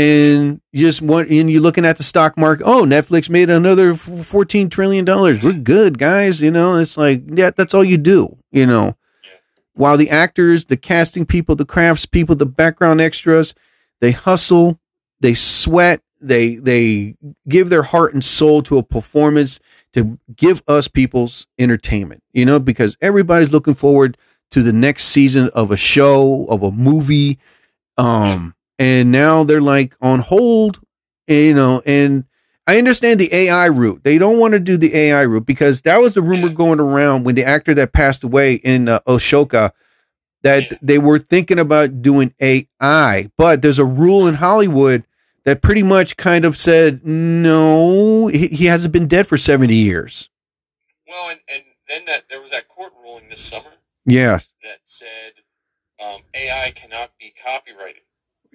[0.00, 3.94] and you just want and you're looking at the stock market oh netflix made another
[3.94, 5.42] 14 trillion dollars.
[5.42, 6.76] We're good guys you know?
[6.78, 8.96] It's like yeah that's all you do you know?
[9.74, 13.54] While the actors the casting people the crafts people the background extras
[14.00, 14.80] they hustle
[15.20, 17.16] they sweat they they
[17.48, 19.60] give their heart and soul to a performance
[19.92, 22.58] to give us people's entertainment you know?
[22.58, 24.16] Because everybody's looking forward
[24.50, 27.38] to the next season of a show of a movie
[27.98, 30.80] um and now they're like on hold
[31.28, 32.24] you know and
[32.66, 34.02] i understand the ai route.
[34.02, 36.54] They don't want to do the ai route because that was the rumor Yeah.
[36.54, 39.72] going around when the actor that passed away in uh, Ahsoka
[40.42, 45.04] that they were thinking about doing ai but there's a rule in hollywood
[45.44, 50.28] that pretty much kind of said no he, he hasn't been dead for 70 years.
[51.08, 53.72] Well, and, and then that there was that court ruling this summer
[54.06, 55.32] yeah that said
[56.02, 58.02] um, AI cannot be copyrighted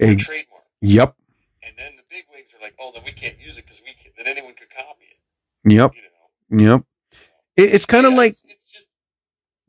[0.04, 0.70] or ex- trademarked.
[0.82, 1.16] yep
[1.64, 3.94] And then the big wigs are like, "Oh, then we can't use it because we
[3.94, 5.20] can, then anyone could copy it."
[5.66, 6.28] yep You know.
[6.50, 7.24] yep So,
[7.58, 8.88] it, it's kind of yeah, like it's, it's just.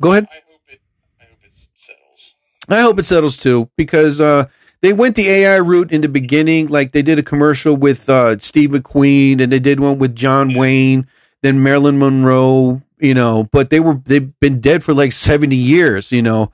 [0.01, 0.81] go ahead I hope it.
[1.21, 2.35] I hope it settles.
[2.69, 4.47] I hope it settles too because uh,
[4.83, 6.67] they went the AI route in the beginning.
[6.69, 10.55] Like they did a commercial with uh, Steve McQueen and they did one with John
[10.55, 11.07] Wayne,
[11.43, 12.83] then Marilyn Monroe.
[12.99, 16.13] You know, but they were they've been dead for like seventy years.
[16.13, 16.51] You know,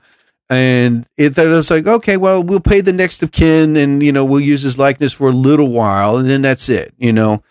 [0.49, 4.11] and it, it was like okay, well we'll pay the next of kin and you
[4.11, 6.93] know we'll use his likeness for a little while and then that's it.
[6.97, 7.43] You know,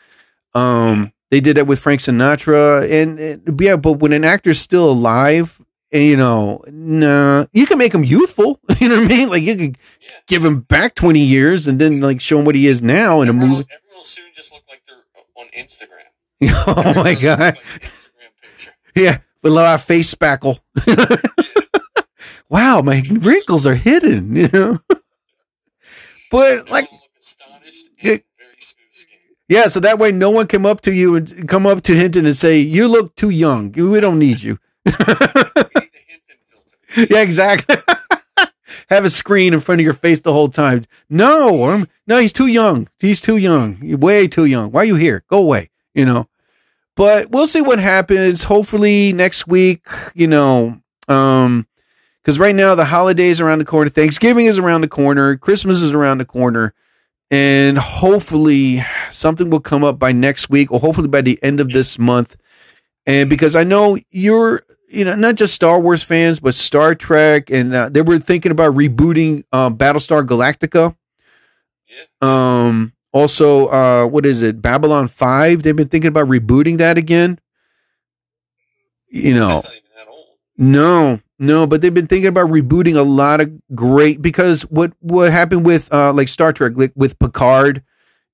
[0.54, 4.90] um, they did that with Frank Sinatra and, and yeah, but when an actor's still
[4.90, 5.60] alive
[5.94, 8.58] you know, nah, you can make him youthful.
[8.80, 9.28] You know what I mean?
[9.28, 10.08] Like you could Yeah.
[10.26, 13.28] give him back 20 years and then like show him what he is now in
[13.28, 13.66] a movie.
[13.70, 16.08] everyone will soon just look like they're uh, on Instagram.
[16.66, 17.38] oh my Everyone will God.
[17.40, 18.70] like an Instagram picture.
[18.96, 19.18] Yeah.
[19.42, 20.60] With a lot of face spackle.
[22.52, 22.82] Wow.
[22.82, 24.78] My wrinkles are hidden, you know?
[26.30, 28.12] but like, Everyone will look astonished Yeah.
[28.12, 29.36] and very smooth skinned.
[29.48, 29.66] yeah.
[29.68, 32.36] So that way no one come up to you and come up to Hinton and
[32.36, 33.72] say, you look too young.
[33.72, 34.58] We don't need you.
[34.84, 35.70] We need the
[36.06, 37.06] Hinton filter.
[37.14, 37.76] yeah, exactly.
[38.88, 40.84] Have a screen in front of your face the whole time.
[41.08, 42.88] No, I'm, no, he's too young.
[42.98, 43.78] He's too young.
[43.82, 44.70] You're way too young.
[44.70, 45.24] Why are you here?
[45.28, 45.70] Go away.
[45.94, 46.28] You know.
[46.94, 48.42] But we'll see what happens.
[48.44, 49.86] Hopefully next week.
[50.14, 51.66] You know, um,
[52.22, 53.90] because right now the holidays around the corner.
[53.90, 55.36] Thanksgiving is around the corner.
[55.36, 56.74] Christmas is around the corner.
[57.30, 61.70] And hopefully something will come up by next week, or hopefully by the end of
[61.70, 62.36] this month.
[63.06, 67.50] And because I know you're you know, not just Star Wars fans, but Star Trek,
[67.50, 70.94] and uh, they were thinking about rebooting uh, Battlestar Galactica.
[71.88, 72.04] Yeah.
[72.20, 74.60] Um, also, uh, what is it?
[74.60, 75.62] Babylon Five.
[75.62, 77.38] They've been thinking about rebooting that again.
[79.08, 80.26] You know, That's not even that old.
[80.58, 85.32] no, no, but they've been thinking about rebooting a lot of great because what what
[85.32, 87.82] happened with uh like Star Trek like with Picard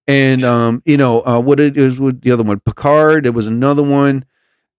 [0.06, 3.46] and um you know uh what it is with the other one Picard there was
[3.46, 4.26] another one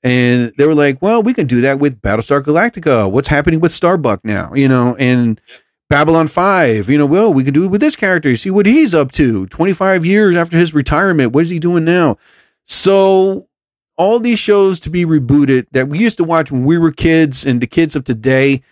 [0.04, 3.10] and they were like well we can do that with Battlestar Galactica.
[3.10, 4.54] What's happening with Starbuck now?
[4.54, 5.42] You know and
[5.89, 8.36] Babylon 5 you know well we can do it with this character.
[8.36, 9.48] See what he's up to.
[9.48, 12.18] 25 years after his retirement what is he doing now?
[12.65, 13.49] So
[14.00, 17.46] all these shows to be rebooted that we used to watch when we were kids
[17.46, 18.64] and the kids of today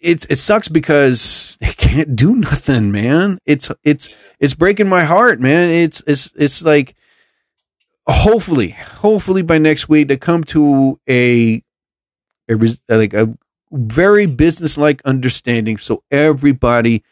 [0.00, 3.38] it's it sucks because they can't do nothing man.
[3.44, 4.08] It's it's
[4.40, 5.70] it's breaking my heart man.
[5.70, 6.94] It's it's it's like
[8.08, 11.62] hopefully hopefully by next week they come to a
[12.48, 12.54] a
[12.88, 13.36] like a
[13.70, 17.04] very business like understanding so everybody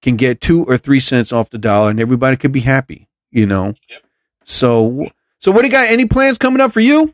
[0.00, 3.46] can get two or three cents off the dollar and everybody could be happy you
[3.46, 3.74] know?
[3.88, 4.02] Yep.
[4.44, 5.06] so
[5.42, 7.12] so what do you got any plans coming up for you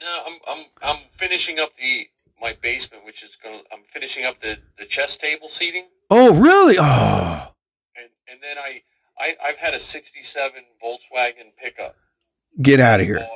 [0.00, 2.08] No, I'm I'm I'm finishing up the
[2.40, 3.58] my basement, which is gonna.
[3.72, 7.48] I'm finishing up the the chess table seating, oh really oh
[7.96, 8.82] and and then I
[9.18, 11.96] I I've had a '67 Volkswagen pickup
[12.60, 13.26] get out of here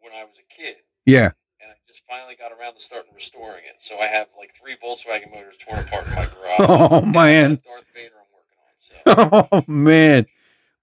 [0.00, 3.62] when I was a kid, yeah and I just finally got around to starting restoring
[3.64, 3.76] it.
[3.78, 6.90] So I have like three Volkswagen motors torn apart in my garage.
[6.90, 7.60] Oh, man.
[7.64, 9.48] Darth Vader, I'm working on.
[9.48, 10.26] So Oh man.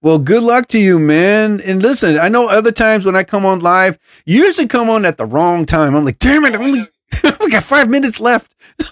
[0.02, 1.60] Well, good luck to you, man.
[1.60, 5.04] And listen, I know other times when I come on live, you usually come on
[5.04, 5.94] at the wrong time.
[5.96, 6.86] I'm like, damn it, Oh, only,
[7.40, 8.54] we got five minutes left.
[8.78, 8.86] No,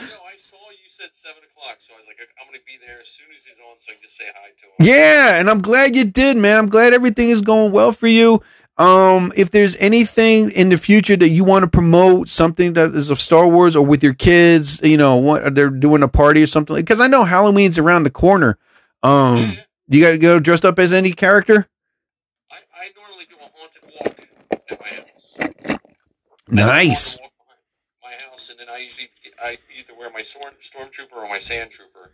[0.00, 3.08] I saw you said seven o'clock, so I was like, I'm gonna be there as
[3.08, 4.86] soon as he's on, so I can just say hi to him.
[4.86, 6.56] Yeah, and I'm glad you did, man.
[6.58, 8.40] I'm glad everything is going well for you.
[8.78, 13.10] Um, if there's anything in the future that you want to promote, something that is
[13.10, 16.46] of Star Wars or with your kids, you know, what they're doing a party or
[16.46, 18.56] something, because I know Halloween's around the corner.
[19.02, 19.58] Um,
[19.90, 21.68] you got to go dressed up as any character.
[22.50, 24.28] I, I normally do a haunted walk
[24.70, 25.80] at my house.
[26.48, 27.18] Nice.
[27.18, 27.22] I
[28.02, 29.10] My house, and then I usually
[29.42, 32.12] I either wear my storm stormtrooper or my sand trooper.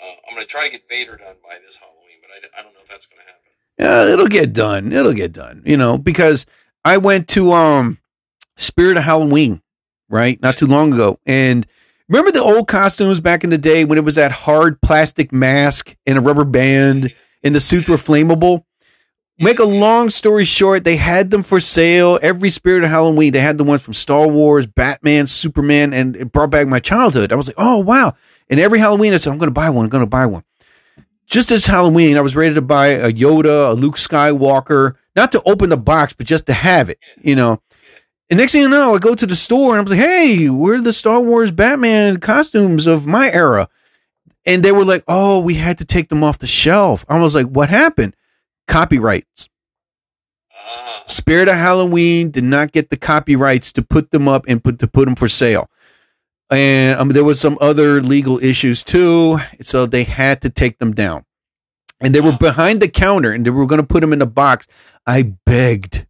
[0.00, 2.74] Uh, I'm gonna try to get Vader done by this Halloween, but I, I don't
[2.74, 3.40] know if that's gonna happen.
[3.78, 4.92] Yeah, it'll get done.
[4.92, 5.62] It'll get done.
[5.64, 6.46] You know, because
[6.84, 7.98] I went to um
[8.56, 9.62] Spirit of Halloween,
[10.08, 10.40] right?
[10.42, 11.18] Not too long ago.
[11.26, 11.66] And
[12.08, 15.96] remember the old costumes back in the day when it was that hard plastic mask
[16.06, 18.64] and a rubber band and the suits were flammable?
[19.38, 23.32] Make a long story short, they had them for sale every Spirit of Halloween.
[23.32, 27.32] They had the ones from Star Wars, Batman, Superman, and it brought back my childhood.
[27.32, 28.14] I was like, oh, wow.
[28.48, 29.86] And every Halloween, I said, I'm going to buy one.
[29.86, 30.44] I'm going to buy one
[31.26, 35.42] just this Halloween, I was ready to buy a Yoda, a Luke Skywalker, not to
[35.44, 37.60] open the box, but just to have it, you know.
[38.30, 40.76] And next thing you know, I go to the store and I'm like, hey, where
[40.76, 43.68] are the Star Wars Batman costumes of my era?
[44.46, 47.04] And they were like, oh, we had to take them off the shelf.
[47.08, 48.14] I was like, what happened?
[48.66, 49.48] Copyrights.
[50.52, 54.78] Ah, Spirit of Halloween did not get the copyrights to put them up and put
[54.78, 55.68] to put them for sale.
[56.50, 60.92] And um, there was some other legal issues too, so they had to take them
[60.92, 61.24] down.
[62.00, 64.26] And they were behind the counter, and they were going to put them in a
[64.26, 64.66] box.
[65.06, 66.06] I begged,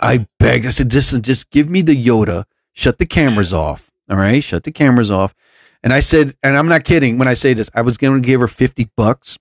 [0.00, 0.66] I begged.
[0.66, 2.44] I said, "Listen, just give me the Yoda.
[2.72, 3.90] Shut the cameras off.
[4.10, 5.34] All right, shut the cameras off."
[5.82, 7.70] And I said, and I'm not kidding when I say this.
[7.74, 9.38] I was going to give her fifty bucks,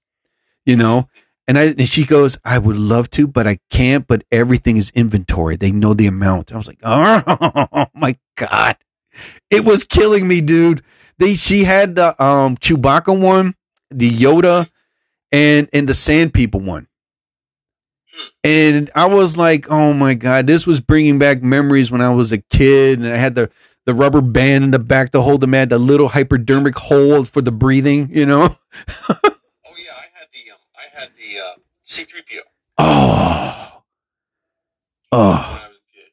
[0.65, 1.09] you know.
[1.47, 4.05] And I and she goes, I would love to, but I can't.
[4.05, 5.55] But everything is inventory.
[5.55, 6.53] They know the amount.
[6.53, 8.77] I was like, oh my god,
[9.49, 10.83] it was killing me, dude.
[11.17, 13.55] They she had the um Chewbacca one,
[13.89, 14.69] the Yoda,
[15.31, 16.87] and and the Sand People one.
[18.43, 22.31] And I was like, oh my god, this was bringing back memories when I was
[22.31, 23.49] a kid, and I had the
[23.85, 27.41] the rubber band in the back to hold them at the little hypodermic hole for
[27.41, 28.57] the breathing, you know.
[29.09, 32.41] oh yeah, I had the um, I had the uh, C-3PO
[32.79, 33.81] Oh,
[35.11, 35.27] oh.
[35.29, 36.11] when I was a kid.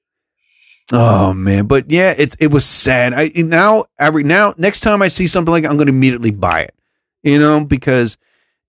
[0.92, 3.12] Oh man, but yeah, it it was sad.
[3.12, 6.30] I now every now next time I see something like it, I'm going to immediately
[6.30, 6.74] buy it.
[7.22, 8.18] You know, because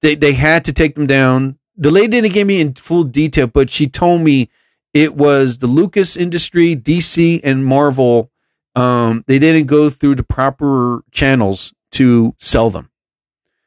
[0.01, 1.57] they they had to take them down.
[1.77, 4.49] The lady didn't give me in full detail, but she told me
[4.93, 8.31] it was the Lucas Industry, DC, and Marvel.
[8.75, 12.89] Um, they didn't go through the proper channels to sell them.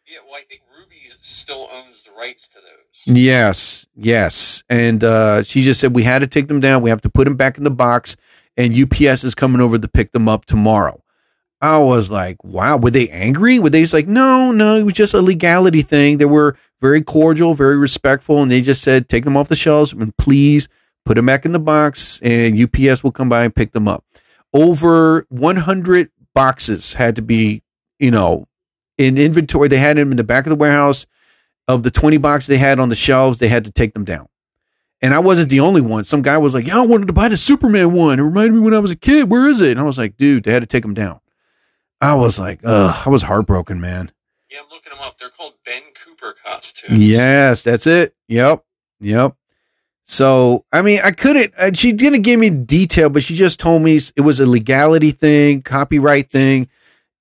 [0.06, 3.16] Yeah, well, I think Rubie's still owns the rights to those.
[3.16, 4.62] Yes, yes.
[4.68, 6.82] And uh, she just said we had to take them down.
[6.82, 8.16] We have to put them back in the box,
[8.56, 11.02] and UPS is coming over to pick them up tomorrow.
[11.60, 12.76] I was like, wow.
[12.76, 13.58] Were they angry?
[13.58, 16.18] Were they just like, no, no, it was just a legality thing.
[16.18, 19.92] They were very cordial, very respectful, and they just said, take them off the shelves
[19.92, 20.68] and please
[21.04, 24.04] put them back in the box, and UPS will come by and pick them up.
[24.52, 27.62] Over 100 boxes had to be,
[27.98, 28.46] you know,
[28.96, 29.68] in inventory.
[29.68, 31.06] They had them in the back of the warehouse.
[31.66, 34.28] Of the 20 boxes they had on the shelves, they had to take them down.
[35.02, 36.04] And I wasn't the only one.
[36.04, 38.18] Some guy was like, "Yeah, I wanted to buy the Superman one.
[38.18, 39.28] It reminded me when I was a kid.
[39.28, 41.20] Where is it?" And I was like, "Dude, they had to take them down."
[42.00, 44.12] I was like, "Ugh," I was heartbroken, man.
[44.50, 45.18] Yeah, I'm looking them up.
[45.18, 46.98] They're called Ben Cooper costumes.
[47.04, 48.14] Yes, that's it.
[48.28, 48.64] Yep,
[49.00, 49.34] yep.
[50.06, 51.52] So I mean, I couldn't.
[51.58, 55.10] uh, She didn't give me detail, but she just told me it was a legality
[55.10, 56.68] thing, copyright thing,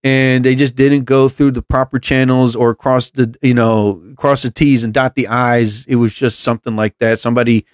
[0.04, 4.44] and they just didn't go through the proper channels or cross the you know cross
[4.44, 5.86] the T's and dot the I's.
[5.86, 7.20] It was just something like that.
[7.20, 7.66] Somebody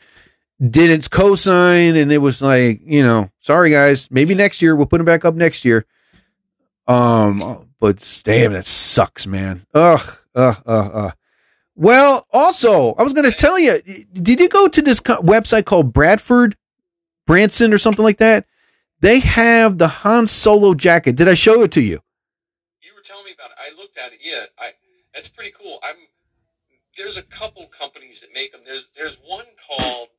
[0.68, 4.98] didn't co-sign, and it was like you know, sorry guys, maybe next year we'll put
[4.98, 5.86] them back up next year.
[6.88, 9.66] Um, but damn, that sucks, man.
[9.74, 11.14] Ugh, ugh, ugh, ugh.
[11.76, 13.82] Well, also, I was going to tell you,
[14.14, 16.56] did you go to this co- website called Bradford
[17.26, 18.46] Branson or something like that?
[19.00, 21.16] They have the Han Solo jacket.
[21.16, 22.00] Did I show it to you?
[22.82, 23.58] You were telling me about it.
[23.60, 24.20] I looked at it.
[24.24, 24.72] Yeah, I.
[25.14, 25.80] That's pretty cool.
[25.84, 25.96] I'm.
[26.98, 28.62] There's a couple companies that make them.
[28.66, 30.10] There's there's one called.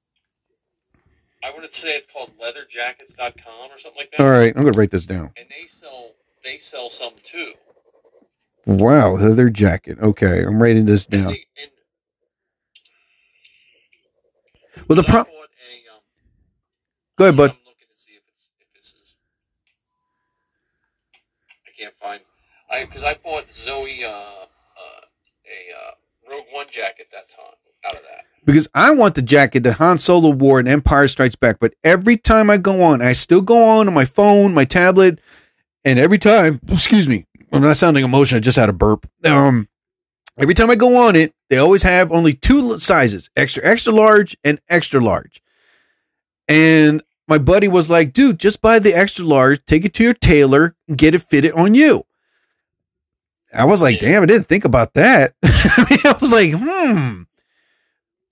[1.43, 4.23] I want to say it's called LeatherJackets.com or something like that.
[4.23, 5.31] All right, I'm going to write this down.
[5.37, 6.11] And they sell
[6.45, 7.53] they sell some too.
[8.67, 9.99] Wow, leather jacket.
[10.01, 11.33] Okay, I'm writing this And down.
[11.33, 11.71] they- and
[14.89, 15.21] Well, the I pro.
[15.21, 15.27] um,
[17.17, 17.51] Go ahead, bud.
[17.51, 19.17] I'm looking to see if it's if this is.
[21.67, 22.21] I can't find.
[22.71, 27.55] I because I bought Zoe uh, uh, a uh, Rogue One jacket that time
[27.87, 28.25] out of that.
[28.45, 31.59] because I want the jacket that Han Solo wore in Empire Strikes Back.
[31.61, 35.21] But every time I go on, I still go on on my phone, my tablet,
[35.85, 38.39] and every time, excuse me, I'm not sounding emotional.
[38.39, 39.09] I just had a burp.
[39.25, 39.69] Um,
[40.39, 44.37] every time I go on it, they always have only two sizes: extra, extra large,
[44.45, 45.43] and extra large.
[46.49, 50.15] And my buddy was like, "Dude, just buy the extra large, take it to your
[50.15, 52.05] tailor, and get it fitted on you."
[53.53, 57.23] I was like, "Damn, I didn't think about that." I, mean, I was like, "Hmm."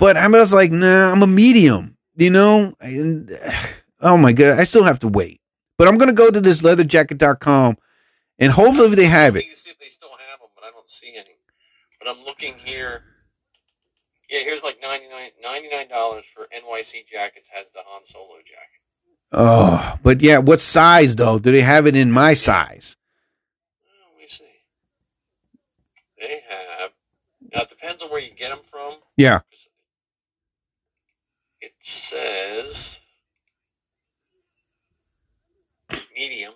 [0.02, 2.72] but I was like, nah, I'm a medium, you know?
[2.80, 3.38] And,
[4.00, 5.40] oh my God, I still have to wait.
[5.82, 7.76] But I'm going to go to this leatherjacket.com
[8.38, 9.42] and hopefully they have it.
[9.56, 11.34] See if they still have them, but I don't see any.
[11.98, 13.02] But I'm looking here.
[14.30, 17.48] Yeah, here's like 99 dollars for NYC jackets.
[17.52, 18.80] Has the Han Solo jacket.
[19.32, 21.40] Oh, but yeah, what size though?
[21.40, 22.96] Do they have it in my size?
[24.14, 24.44] Let me see.
[26.16, 26.92] They have.
[27.52, 28.98] Now it depends on where you get them from.
[29.16, 29.40] Yeah.
[31.60, 33.01] It says
[36.22, 36.52] medium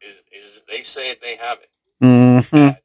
[0.00, 1.68] is, is they say they have it
[2.02, 2.56] Mm-hmm.
[2.56, 2.76] at,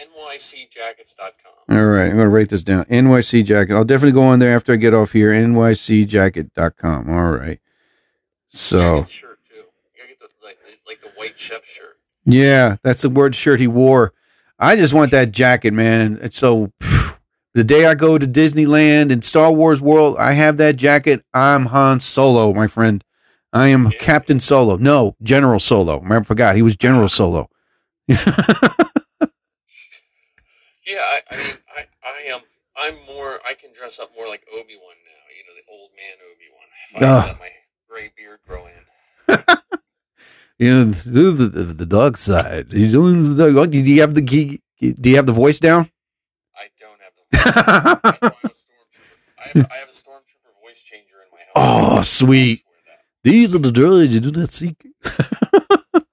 [0.00, 1.76] at nycjackets.com.
[1.76, 2.84] All right, I'm going to write this down.
[2.86, 3.74] NYC jacket.
[3.74, 5.30] I'll definitely go on there after I get off here.
[5.32, 7.10] NYCjacket.com.
[7.10, 7.60] All right.
[8.48, 9.56] So, shirt too.
[9.56, 9.62] You
[9.98, 11.98] gotta get the like, the like the white chef shirt.
[12.24, 14.14] yeah, that's the word shirt he wore.
[14.58, 16.18] I just want that jacket, man.
[16.22, 16.72] And so
[17.52, 21.22] the day I go to Disneyland and Star Wars World, I have that jacket.
[21.34, 23.04] I'm Han Solo, my friend.
[23.52, 23.90] I am.
[23.92, 24.76] Captain Solo.
[24.76, 26.02] No, General Solo.
[26.04, 27.48] I forgot he was General Solo.
[30.88, 32.40] Yeah, I, I mean, I, I am.
[32.74, 33.38] I'm more.
[33.46, 35.22] I can dress up more like Obi Wan now.
[35.36, 36.66] You know, the old man Obi Wan.
[36.94, 37.26] If I Ugh.
[37.26, 37.50] let my
[37.88, 39.56] gray beard grow in.
[40.60, 42.72] You know, the, the, the dark side.
[42.72, 43.70] He's doing the dark.
[43.70, 44.60] Do you have the key?
[44.80, 45.88] Do you have the voice down?
[46.56, 47.22] I don't have the.
[47.30, 49.38] That's why I'm a stormtrooper.
[49.38, 51.98] I have, I have a stormtrooper voice changer in my house.
[51.98, 52.64] Oh, sweet.
[53.24, 54.76] These are the droids you do not seek.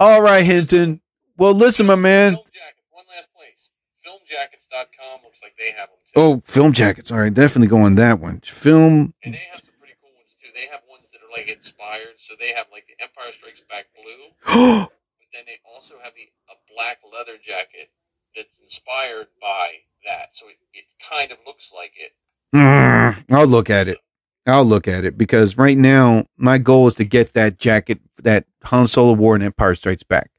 [0.00, 1.00] All right, Hinton.
[1.36, 2.34] Well, listen, my man.
[2.34, 2.86] Film jackets.
[2.90, 3.70] One last place.
[4.04, 6.12] Filmjackets.com looks like they have them too.
[6.16, 7.12] Oh, film jackets.
[7.12, 8.40] All right, definitely go on that one.
[8.40, 9.14] Film.
[9.22, 10.48] And they have some pretty cool ones too.
[10.54, 12.18] They have ones that are like inspired.
[12.18, 14.88] So they have like the Empire Strikes Back blue, oh,
[15.20, 17.90] but then they also have the a black leather jacket
[18.34, 20.34] that's inspired by that.
[20.34, 22.12] So it, it kind of looks like it.
[22.54, 23.98] Mm, I'll look at it.
[24.46, 28.44] I'll look at it because right now my goal is to get that jacket that
[28.64, 30.30] Han Solo wore in Empire Strikes Back.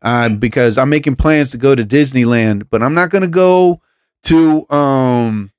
[0.00, 3.80] Uh, because I'm making plans to go to Disneyland, but I'm not going to go
[4.24, 5.50] to um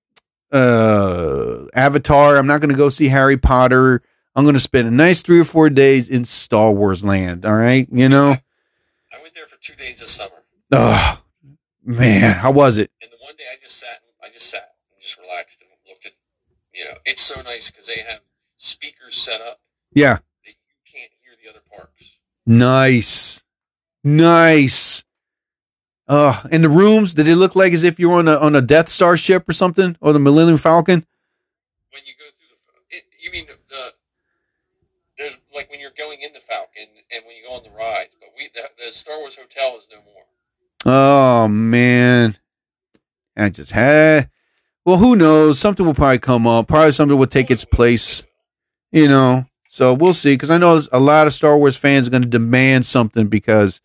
[0.52, 2.38] uh Avatar.
[2.38, 4.02] I'm not going to go see Harry Potter.
[4.36, 7.46] I'm going to spend a nice three or four days in Star Wars land.
[7.46, 8.36] All right, you know.
[9.14, 11.22] I went there for two days this summer, Oh
[11.84, 12.92] man, how was it?
[13.02, 14.02] and the one day I just sat.
[14.24, 15.65] I just sat and just relaxed and.
[16.78, 18.20] You know, it's so nice because they have
[18.58, 19.60] speakers set up
[19.94, 20.54] Yeah, that you
[20.92, 22.18] can't hear the other parks.
[22.46, 23.42] nice,
[24.04, 25.04] nice.
[26.08, 28.56] Uh, and the rooms did it look like as if you were on a on
[28.56, 31.06] a Death Star ship or something, or the Millennium Falcon?
[31.92, 32.58] When you go through
[32.92, 33.94] the you mean the
[35.18, 38.16] there's like when you're going in the Falcon and when you go on the rides,
[38.20, 40.24] but we the, the Star Wars Hotel is no more.
[40.86, 42.38] Oh man,
[43.36, 44.30] I just had.
[44.86, 45.60] Well, who knows?
[45.60, 46.68] Something will probably come up.
[46.68, 48.24] Probably something will take its place.
[48.92, 49.46] You know.
[49.68, 50.36] So we'll see.
[50.36, 53.82] Because I know a lot of Star Wars fans are going to demand something because,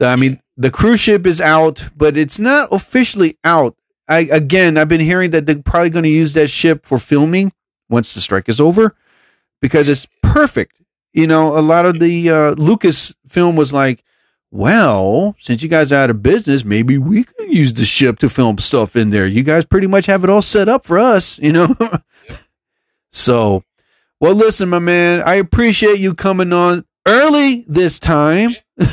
[0.00, 3.76] I mean, the cruise ship is out, but it's not officially out.
[4.08, 7.52] I again, I've been hearing that they're probably going to use that ship for filming
[7.88, 8.94] once the strike is over,
[9.60, 10.80] because it's perfect.
[11.12, 14.02] You know, a lot of the uh, Lucas film was like,
[14.50, 18.28] well, since you guys are out of business, maybe we can use the ship to
[18.28, 19.26] film stuff in there.
[19.26, 21.76] You guys pretty much have it all set up for us, you know?
[23.12, 23.62] so,
[24.20, 28.56] well, listen, my man, I appreciate you coming on early this time.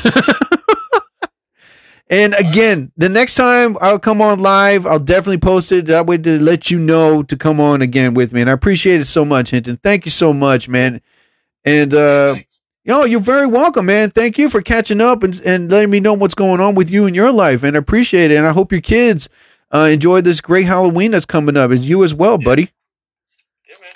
[2.08, 6.18] and again, the next time I'll come on live, I'll definitely post it that way
[6.18, 8.42] to let you know to come on again with me.
[8.42, 9.78] And I appreciate it so much, Hinton.
[9.82, 11.00] Thank you so much, man.
[11.64, 12.57] And uh Thanks.
[12.88, 14.10] Yo, you're very welcome, man.
[14.10, 17.04] Thank you for catching up and, and letting me know what's going on with you
[17.04, 18.36] in your life, and I appreciate it.
[18.38, 19.28] And I hope your kids
[19.70, 22.70] uh, enjoy this great Halloween that's coming up, and you as well, buddy.
[23.68, 23.92] Yeah, man.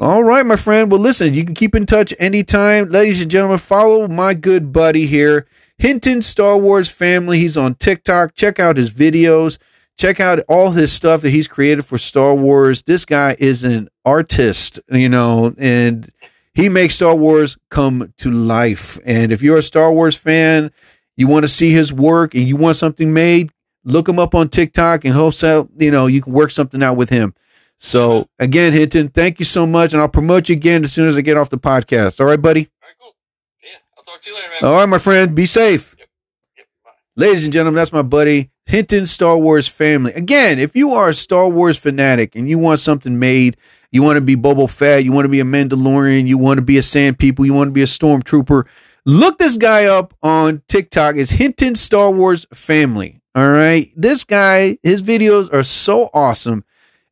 [0.00, 0.90] All right, my friend.
[0.90, 2.88] Well, listen, you can keep in touch anytime.
[2.88, 5.46] Ladies and gentlemen, follow my good buddy here,
[5.78, 7.38] Hinton Star Wars Family.
[7.38, 8.34] He's on TikTok.
[8.34, 9.58] Check out his videos.
[9.96, 12.82] Check out all his stuff that he's created for Star Wars.
[12.82, 16.10] This guy is an artist, you know, and
[16.58, 18.98] he makes Star Wars come to life.
[19.06, 20.72] And if you're a Star Wars fan,
[21.16, 23.52] you want to see his work and you want something made,
[23.84, 26.96] look him up on TikTok and hope so, you know, you can work something out
[26.96, 27.32] with him.
[27.78, 29.92] So again, Hinton, thank you so much.
[29.92, 32.18] And I'll promote you again as soon as I get off the podcast.
[32.18, 32.68] All right, buddy?
[32.82, 33.14] All right, cool.
[33.62, 34.68] Yeah, I'll talk to you later, man.
[34.68, 35.36] All right, my friend.
[35.36, 35.94] Be safe.
[35.96, 36.90] Yep, bye.
[37.14, 40.12] Ladies and gentlemen, that's my buddy Hinton Star Wars family.
[40.12, 43.56] Again, if you are a Star Wars fanatic and you want something made,
[43.90, 46.62] you want to be Boba Fett, you want to be a Mandalorian, you want to
[46.62, 48.66] be a Sand People, you want to be a Stormtrooper,
[49.06, 51.16] look this guy up on TikTok.
[51.16, 53.20] It's Hinton Star Wars family.
[53.34, 53.90] All right.
[53.96, 56.64] This guy, his videos are so awesome.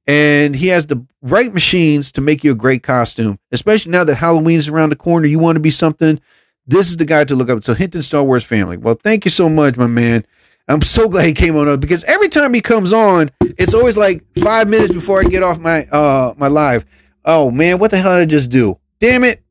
[0.06, 4.16] And he has the right machines to make you a great costume, especially now that
[4.16, 5.26] Halloween's around the corner.
[5.26, 6.20] You want to be something.
[6.66, 7.64] This is the guy to look up.
[7.64, 8.76] So Hinton Star Wars family.
[8.76, 10.24] Well, thank you so much, my man.
[10.68, 14.24] I'm so glad he came on because every time he comes on, it's always like
[14.38, 16.84] five minutes before I get off my uh my live.
[17.24, 18.78] Oh man, what the hell did I just do?
[18.98, 19.42] Damn it.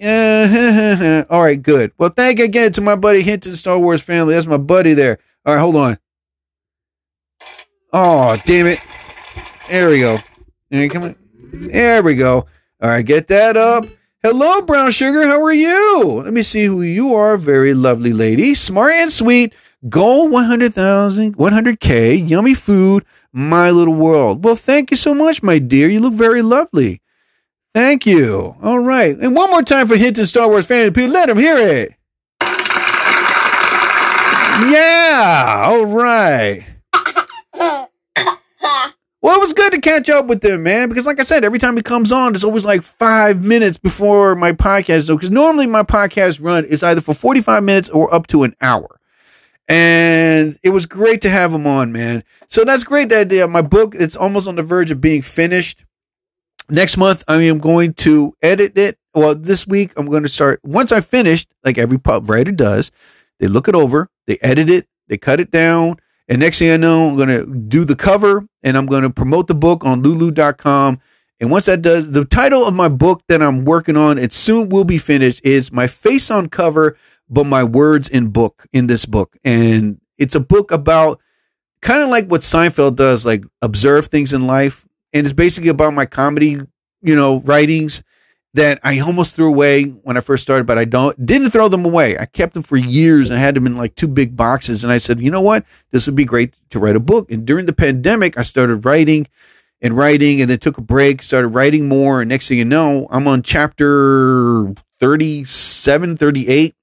[1.30, 1.92] All right, good.
[1.98, 4.34] Well, thank you again to my buddy Hinton Star Wars family.
[4.34, 5.18] That's my buddy there.
[5.46, 5.98] All right, hold on.
[7.92, 8.80] Oh, damn it.
[9.68, 10.18] There we go.
[10.70, 11.14] There, come
[11.52, 12.46] there we go.
[12.82, 13.84] All right, get that up.
[14.22, 15.22] Hello, Brown Sugar.
[15.26, 16.22] How are you?
[16.24, 17.36] Let me see who you are.
[17.36, 18.54] Very lovely lady.
[18.54, 19.54] Smart and sweet.
[19.88, 22.28] Goal 100,000, 100K.
[22.28, 23.04] Yummy food.
[23.32, 24.44] My little world.
[24.44, 25.88] Well, thank you so much, my dear.
[25.88, 27.02] You look very lovely.
[27.74, 28.54] Thank you.
[28.62, 29.18] All right.
[29.18, 30.66] And one more time for Hinton Star Wars.
[30.66, 31.94] People, let them hear it.
[34.70, 35.64] Yeah.
[35.66, 36.64] All right.
[39.20, 41.58] Well, it was good to catch up with him, man, because like I said, every
[41.58, 45.08] time he comes on, it's always like five minutes before my podcast.
[45.08, 49.00] Because normally my podcast run is either for 45 minutes or up to an hour.
[49.68, 52.22] And it was great to have him on, man.
[52.48, 55.84] So that's great that uh, my book, it's almost on the verge of being finished.
[56.68, 58.98] Next month, I am going to edit it.
[59.14, 60.60] Well, this week, I'm going to start.
[60.64, 62.90] Once I finished, like every pub writer does,
[63.38, 65.96] they look it over, they edit it, they cut it down,
[66.28, 69.10] and next thing I know, I'm going to do the cover and I'm going to
[69.10, 71.00] promote the book on lulu.com.
[71.40, 74.68] And once that does, the title of my book that I'm working on, it soon
[74.68, 76.96] will be finished, is My Face on Cover,
[77.28, 79.36] but My Words in Book, in this book.
[79.44, 81.20] And it's a book about
[81.80, 84.86] kind of like what Seinfeld does, like observe things in life.
[85.12, 86.60] And it's basically about my comedy,
[87.02, 88.02] you know, writings
[88.54, 91.84] that I almost threw away when I first started, but I don't didn't throw them
[91.84, 92.16] away.
[92.16, 94.84] I kept them for years and I had them in like two big boxes.
[94.84, 95.64] And I said, you know what?
[95.90, 97.30] This would be great to write a book.
[97.30, 99.26] And during the pandemic, I started writing
[99.80, 102.20] and writing and then took a break, started writing more.
[102.22, 106.74] And next thing you know, I'm on chapter 37, 38.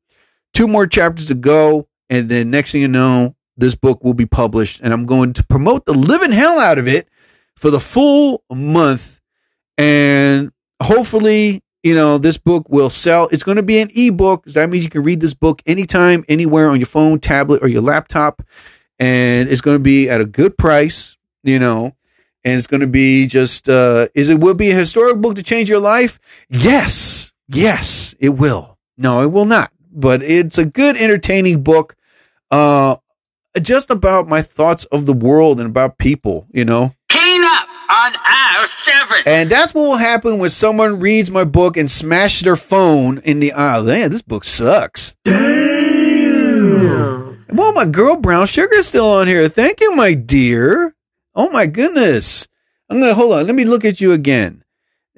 [0.54, 1.88] Two more chapters to go.
[2.10, 4.82] And then next thing you know, this book will be published.
[4.82, 7.08] And I'm going to promote the living hell out of it
[7.56, 9.22] for the full month.
[9.78, 13.28] And hopefully, you know, this book will sell.
[13.32, 14.46] It's going to be an ebook.
[14.46, 17.82] That means you can read this book anytime, anywhere on your phone, tablet, or your
[17.82, 18.44] laptop.
[19.00, 21.96] And it's going to be at a good price, you know,
[22.44, 25.44] and it's going to be just, uh, is it will be a historic book to
[25.44, 26.20] change your life?
[26.50, 27.32] Yes.
[27.48, 28.78] Yes, it will.
[28.98, 29.72] No, it will not.
[29.92, 31.96] But it's a good, entertaining book,
[32.50, 32.96] uh,
[33.62, 36.94] just about my thoughts of the world and about people, you know.
[37.10, 37.68] Clean up!
[37.92, 39.22] on aisle seven.
[39.26, 43.40] And that's what will happen when someone reads my book and smashes their phone in
[43.40, 43.84] the aisle.
[43.84, 45.16] Man, this book sucks.
[45.26, 45.42] Damn.
[47.50, 49.50] Well, my girl Brown Sugar is still on here.
[49.50, 50.96] Thank you, my dear.
[51.36, 52.48] Oh my goodness.
[52.90, 53.46] I'm gonna hold on.
[53.46, 54.64] Let me look at you again.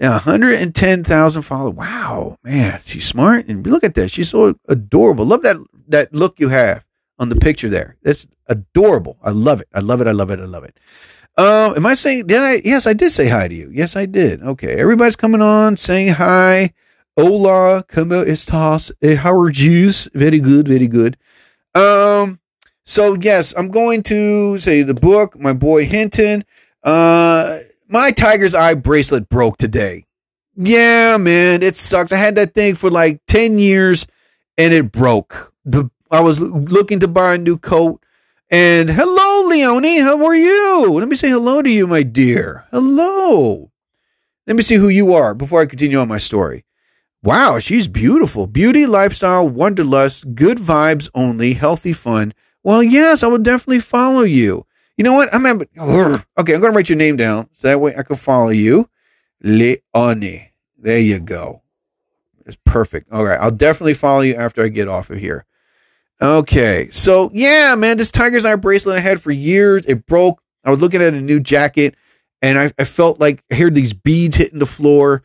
[0.04, 1.78] Yeah, 110,000 followers.
[1.78, 3.48] Wow, man, she's smart.
[3.48, 4.12] And look at that.
[4.12, 5.24] She's so adorable.
[5.24, 5.56] Love that
[5.88, 6.84] that look you have
[7.20, 7.96] on the picture there.
[8.04, 9.18] That's adorable.
[9.24, 9.70] I love it.
[9.74, 10.08] I love it.
[10.08, 10.42] I love it.
[10.42, 10.78] I love it.
[11.38, 12.28] Um, am I saying?
[12.28, 12.62] Did I?
[12.66, 13.70] Yes, I did say hi to you.
[13.72, 14.44] Yes, I did.
[14.44, 16.74] Okay, everybody's coming on, saying hi.
[17.16, 18.92] Hola, como estás?
[19.02, 20.10] Eh, how are yous?
[20.14, 21.16] Very good, very good.
[21.76, 22.42] Um,
[22.86, 25.40] so yes, I'm going to say the book.
[25.40, 26.44] My boy Hinton.
[26.84, 27.60] Uh,
[27.94, 30.06] my tiger's eye bracelet broke today.
[30.56, 32.12] Yeah, man, it sucks.
[32.12, 34.08] I had that thing for like ten years,
[34.58, 35.54] and it broke.
[36.12, 38.04] I was looking to buy a new coat.
[38.50, 40.00] And hello, Leonie.
[40.00, 41.00] How are you?
[41.00, 42.66] Let me say hello to you, my dear.
[42.72, 43.72] Hello.
[44.46, 46.66] Let me see who you are before I continue on my story.
[47.24, 48.48] Wow, she's beautiful.
[48.48, 52.34] Beauty, lifestyle, wonderlust, good vibes only, healthy fun.
[52.64, 54.66] Well, yes, I will definitely follow you.
[54.98, 55.34] You know what?
[55.34, 55.64] I'm okay.
[55.78, 58.90] I'm going to write your name down so that way I can follow you.
[59.42, 60.52] Leonie.
[60.78, 61.62] There you go.
[62.46, 63.12] It's perfect.
[63.12, 65.46] All right, I'll definitely follow you after I get off of here.
[66.22, 69.86] Okay, so yeah, man, this tiger's eye bracelet I had for years.
[69.86, 70.42] It broke.
[70.64, 71.96] I was looking at a new jacket,
[72.42, 75.24] and I, I felt like I heard these beads hitting the floor,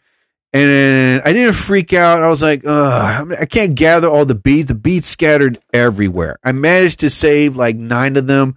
[0.53, 2.23] and I didn't freak out.
[2.23, 4.69] I was like, I can't gather all the beads.
[4.69, 6.39] The beads scattered everywhere.
[6.43, 8.57] I managed to save like nine of them.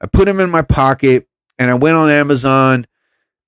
[0.00, 1.26] I put them in my pocket,
[1.58, 2.86] and I went on Amazon.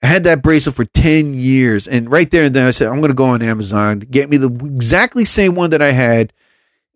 [0.03, 1.87] I had that bracelet for 10 years.
[1.87, 4.37] And right there and then I said, I'm going to go on Amazon, get me
[4.37, 6.33] the exactly same one that I had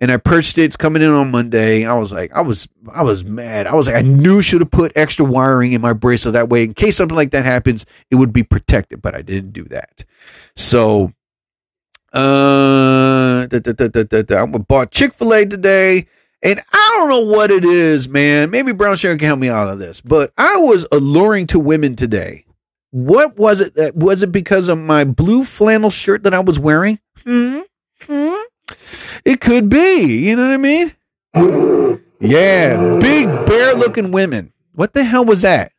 [0.01, 0.65] and I purchased it.
[0.65, 1.85] It's coming in on Monday.
[1.85, 3.67] I was like, I was, I was mad.
[3.67, 6.65] I was like, I knew should have put extra wiring in my bracelet that way
[6.65, 9.01] in case something like that happens, it would be protected.
[9.01, 10.05] But I didn't do that.
[10.55, 11.13] So,
[12.13, 14.43] uh, da, da, da.
[14.43, 16.09] I bought Chick Fil A today,
[16.43, 18.51] and I don't know what it is, man.
[18.51, 21.97] Maybe Brown Sugar can help me out of this, but I was alluring to women
[21.97, 22.45] today.
[22.91, 23.75] What was it?
[23.75, 26.99] That was it because of my blue flannel shirt that I was wearing?
[27.25, 27.61] Hmm.
[28.03, 28.35] Hmm.
[29.25, 30.27] It could be.
[30.27, 32.01] You know what I mean?
[32.21, 34.53] Yeah, big bear looking women.
[34.75, 35.73] What the hell was that?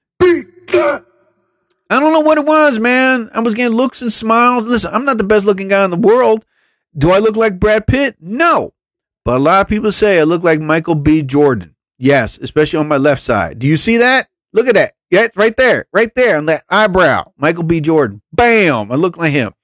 [1.89, 3.29] I don't know what it was, man.
[3.33, 4.67] I was getting looks and smiles.
[4.67, 6.43] Listen, I'm not the best looking guy in the world.
[6.97, 8.17] Do I look like Brad Pitt?
[8.19, 8.73] No.
[9.27, 11.21] But a lot of people say I look like Michael B.
[11.21, 11.75] Jordan.
[11.97, 13.59] Yes, especially on my left side.
[13.59, 14.29] Do you see that?
[14.53, 14.93] Look at that.
[15.11, 15.85] Yeah, right there.
[15.91, 17.33] Right there on that eyebrow.
[17.35, 17.81] Michael B.
[17.81, 18.21] Jordan.
[18.31, 18.89] Bam.
[18.89, 19.53] I look like him.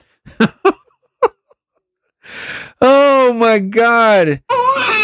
[2.86, 4.42] Oh my God.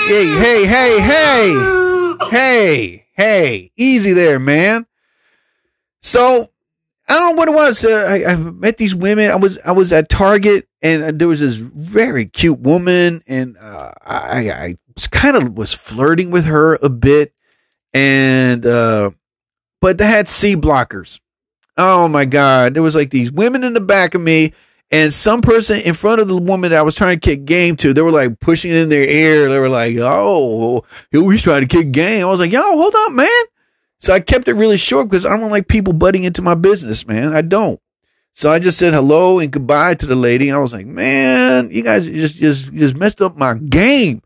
[0.08, 2.16] Hey, hey, hey, hey.
[2.30, 3.72] Hey, hey.
[3.78, 4.86] Easy there, man.
[6.02, 6.52] So
[7.08, 7.86] I don't know what it was.
[7.86, 9.32] Uh, I, I, met these women.
[9.32, 13.92] I was I was at Target and there was this very cute woman, and uh,
[14.06, 14.76] I I
[15.12, 17.34] kind of was flirting with her a bit,
[17.94, 19.12] and uh,
[19.82, 21.20] but they had C blockers.
[21.78, 24.54] Oh my god, there was like these women in the back of me
[24.92, 27.76] and some person in front of the woman that I was trying to kick game
[27.78, 29.50] to, they were like pushing in their ear.
[29.50, 33.12] They were like, "Oh, he's trying to kick game." I was like, "Yo, hold up,
[33.12, 33.28] man."
[34.00, 37.06] So I kept it really short because I don't like people butting into my business,
[37.06, 37.34] man.
[37.34, 37.80] I don't.
[38.34, 40.52] So I just said hello and goodbye to the lady.
[40.52, 44.22] I was like, "Man, you guys just just just messed up my game.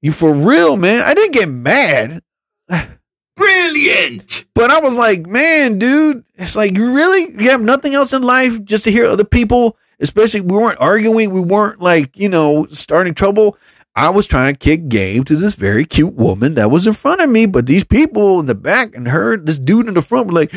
[0.00, 2.22] You for real, man?" I didn't get mad.
[3.36, 4.44] Brilliant.
[4.54, 8.22] But I was like, "Man, dude, it's like you really you have nothing else in
[8.22, 12.66] life just to hear other people." especially we weren't arguing, we weren't like, you know,
[12.70, 13.56] starting trouble.
[13.94, 17.20] I was trying to kick game to this very cute woman that was in front
[17.20, 20.28] of me, but these people in the back and her, this dude in the front
[20.28, 20.50] were like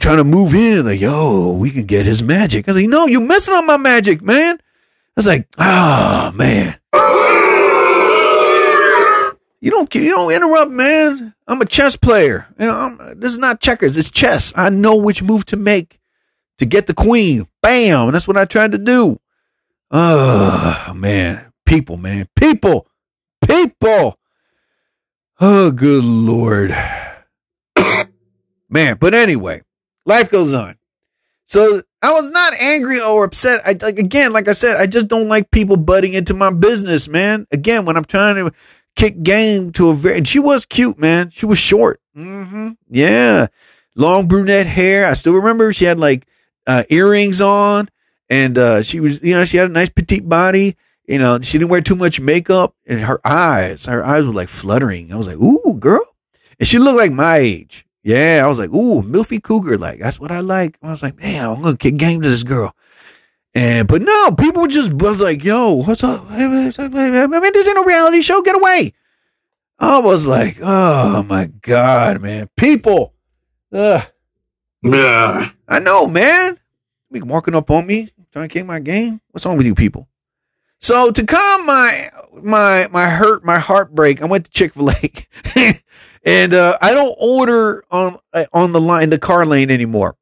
[0.00, 2.68] trying to move in, like, yo, we can get his magic.
[2.68, 4.56] I was like, no, you're messing up my magic, man.
[4.56, 6.76] I was like, ah, oh, man.
[9.60, 11.34] You don't, you don't interrupt, man.
[11.46, 12.48] I'm a chess player.
[12.58, 13.96] You know, I'm, this is not checkers.
[13.96, 14.52] It's chess.
[14.56, 16.00] I know which move to make
[16.58, 17.46] to get the queen.
[17.62, 18.10] Bam.
[18.10, 19.20] That's what I tried to do.
[19.92, 21.51] Oh, man.
[21.64, 22.28] People, man.
[22.36, 22.86] People.
[23.46, 24.18] People.
[25.40, 26.70] Oh, good Lord.
[28.68, 28.96] man.
[29.00, 29.62] But anyway,
[30.06, 30.76] life goes on.
[31.44, 33.60] So I was not angry or upset.
[33.64, 37.08] I like again, like I said, I just don't like people butting into my business,
[37.08, 37.46] man.
[37.52, 38.52] Again, when I'm trying to
[38.96, 41.30] kick game to a very, and she was cute, man.
[41.30, 42.00] She was short.
[42.16, 42.70] Mm-hmm.
[42.88, 43.48] Yeah.
[43.94, 45.06] Long brunette hair.
[45.06, 46.26] I still remember she had like
[46.66, 47.88] uh, earrings on,
[48.30, 50.76] and uh, she was, you know, she had a nice petite body.
[51.06, 54.48] You know, she didn't wear too much makeup, and her eyes, her eyes were like
[54.48, 55.12] fluttering.
[55.12, 56.06] I was like, "Ooh, girl,"
[56.58, 57.86] and she looked like my age.
[58.04, 60.76] Yeah, I was like, ooh, Milfy Cougar, like that's what I like.
[60.82, 62.74] I was like, man, I'm gonna kick game to this girl.
[63.54, 66.26] And but no, people just was like, yo, what's up?
[66.28, 68.42] I mean, this ain't a reality show.
[68.42, 68.92] Get away.
[69.78, 73.14] I was like, oh my god, man, people.
[73.72, 74.02] Ugh.
[74.82, 75.50] Yeah.
[75.68, 76.58] I know, man.
[77.10, 79.20] Be walking up on me, trying to kick my game.
[79.30, 80.08] What's wrong with you people?
[80.82, 82.10] So to calm my
[82.42, 85.12] my my hurt, my heartbreak, I went to Chick Fil A,
[86.24, 90.16] and uh, I don't order on uh, on the line, the car lane anymore.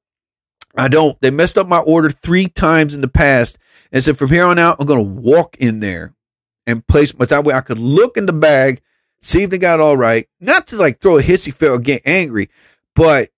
[0.76, 1.18] I don't.
[1.22, 3.58] They messed up my order three times in the past,
[3.90, 6.14] and said from here on out, I'm gonna walk in there
[6.66, 8.82] and place my that way I could look in the bag,
[9.22, 10.28] see if they got it all right.
[10.40, 12.50] Not to like throw a hissy fit or get angry,
[12.94, 13.30] but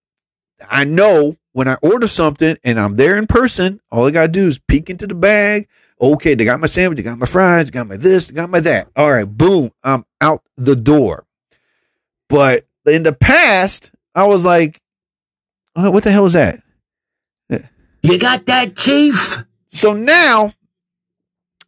[0.68, 4.48] I know when I order something and I'm there in person, all I gotta do
[4.48, 5.68] is peek into the bag.
[6.02, 8.50] Okay, they got my sandwich, they got my fries, they got my this, they got
[8.50, 8.88] my that.
[8.96, 11.24] All right, boom, I'm out the door.
[12.28, 14.82] But in the past, I was like,
[15.76, 16.60] oh, what the hell is that?
[18.02, 19.44] You got that, Chief?
[19.70, 20.54] So now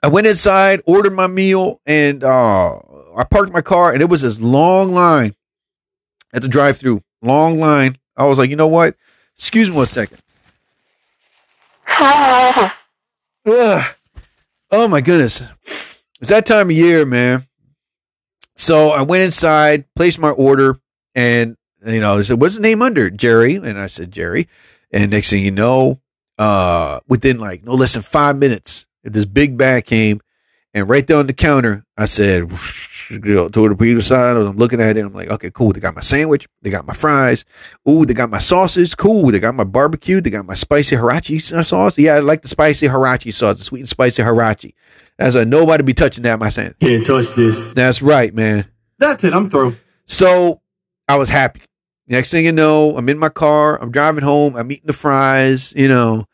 [0.03, 2.79] I went inside, ordered my meal, and uh,
[3.17, 5.37] I parked my car, and it was this long line
[6.33, 7.05] at the drive through.
[7.23, 7.99] Long line.
[8.17, 8.97] I was like, you know what?
[9.39, 10.19] Excuse me one second.
[12.01, 12.73] Ugh.
[14.77, 15.41] Oh my goodness.
[16.21, 17.47] It's that time of year, man.
[18.57, 20.81] So I went inside, placed my order,
[21.15, 21.57] and
[21.87, 23.09] you know, they said, What's the name under?
[23.09, 23.55] Jerry.
[23.55, 24.49] And I said, Jerry.
[24.91, 26.01] And next thing you know,
[26.39, 30.21] uh, within like no less than five minutes, this big bag came,
[30.75, 32.51] and right there on the counter, I said,
[33.09, 35.73] you know, to the people side, I'm looking at it, I'm like, okay, cool.
[35.73, 37.45] They got my sandwich, they got my fries,
[37.89, 39.31] ooh, they got my sauces, cool.
[39.31, 41.97] They got my barbecue, they got my spicy Sriracha sauce.
[41.97, 44.75] Yeah, I like the spicy Sriracha sauce, the sweet and spicy Sriracha.
[45.17, 46.75] That's like nobody be touching that, my saying.
[46.81, 47.73] Can't touch this.
[47.73, 48.67] That's right, man.
[48.99, 49.33] That's it.
[49.33, 49.77] I'm through.
[50.07, 50.61] So
[51.09, 51.61] I was happy.
[52.09, 55.73] Next thing you know, I'm in my car, I'm driving home, I'm eating the fries,
[55.77, 56.27] you know,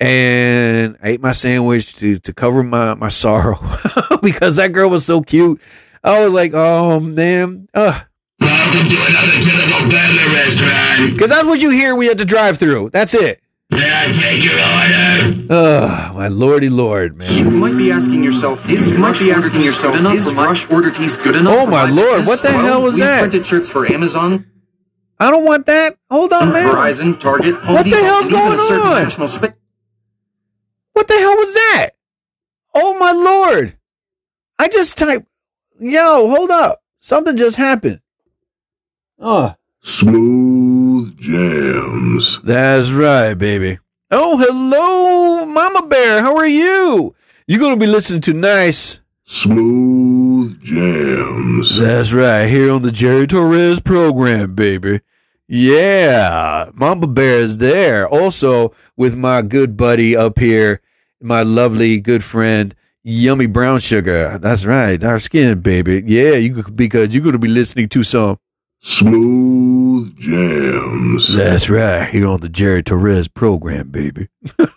[0.00, 3.58] and I ate my sandwich to to cover my my sorrow
[4.22, 5.60] because that girl was so cute.
[6.04, 8.00] I was like, oh man, uh.
[8.40, 11.12] Welcome to another typical burger restaurant.
[11.12, 12.90] Because that's what you hear we had to drive through.
[12.90, 13.40] That's it.
[13.70, 15.46] May I take your order?
[15.50, 17.30] Oh, my lordy lord, man.
[17.32, 20.70] You might be asking yourself, is might be asking yourself, enough is for my- Rush
[20.70, 21.54] Order Tees good enough?
[21.56, 22.28] Oh for my lord, business?
[22.28, 23.20] what the Well, hell was that?
[23.20, 24.46] printed shirts for Amazon,
[25.20, 25.96] I don't want that.
[26.10, 26.74] Hold on, man.
[26.74, 29.02] Verizon, Target, Home What the Depot, hell's going on?
[29.04, 29.48] national spa-
[30.92, 31.90] What the hell was that?
[32.74, 33.76] Oh my lord.
[34.58, 35.26] I just typed,
[35.80, 36.82] yo, hold up.
[37.00, 38.00] Something just happened.
[39.18, 42.40] Oh, Smooth jams.
[42.42, 43.78] that's right, baby.
[44.10, 46.20] Oh, hello, Mama Bear.
[46.20, 47.14] How are you?
[47.46, 49.00] You're going to be listening to nice.
[49.24, 51.78] Smooth jams.
[51.78, 55.00] That's right, here on the Jerry Torres program, baby.
[55.48, 58.06] Yeah, Mama Bear is there.
[58.06, 60.80] Also, with my good buddy up here,
[61.22, 64.38] my lovely good friend, Yummy Brown Sugar.
[64.38, 66.02] That's right, our skin, baby.
[66.06, 68.38] Yeah, you could- because you're going to be listening to some.
[68.84, 71.34] Smooth jams.
[71.34, 74.28] That's right, here on the Jerry Torres program, baby.
[74.58, 74.70] it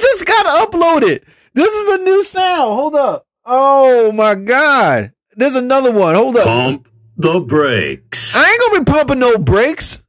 [0.00, 1.22] just got uploaded.
[1.54, 2.74] This is a new sound.
[2.74, 3.26] Hold up.
[3.44, 5.12] Oh my God.
[5.36, 6.14] There's another one.
[6.14, 6.44] Hold up.
[6.44, 8.36] Pump the brakes.
[8.36, 10.02] I ain't gonna be pumping no brakes.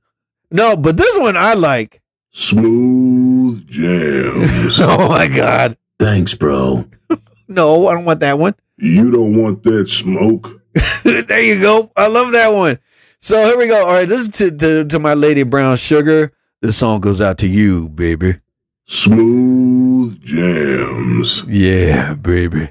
[0.51, 1.99] No, but this one I like.
[2.32, 4.80] Smooth jams.
[4.82, 5.77] Oh my God.
[5.99, 6.86] Thanks, bro.
[7.51, 8.53] No, I don't want that one.
[8.77, 10.61] You don't want that smoke?
[11.03, 11.91] there you go.
[11.97, 12.77] I love that one.
[13.19, 13.88] So here we go.
[13.88, 16.32] All right, this is to, to, to my lady Brown Sugar.
[16.61, 18.39] This song goes out to you, baby.
[18.86, 21.43] Smooth jams.
[21.47, 22.69] Yeah, baby.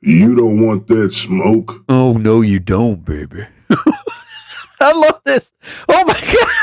[0.00, 1.84] You don't want that smoke?
[1.88, 3.46] Oh no, you don't, baby.
[4.80, 5.52] I love this.
[5.88, 6.59] Oh my god.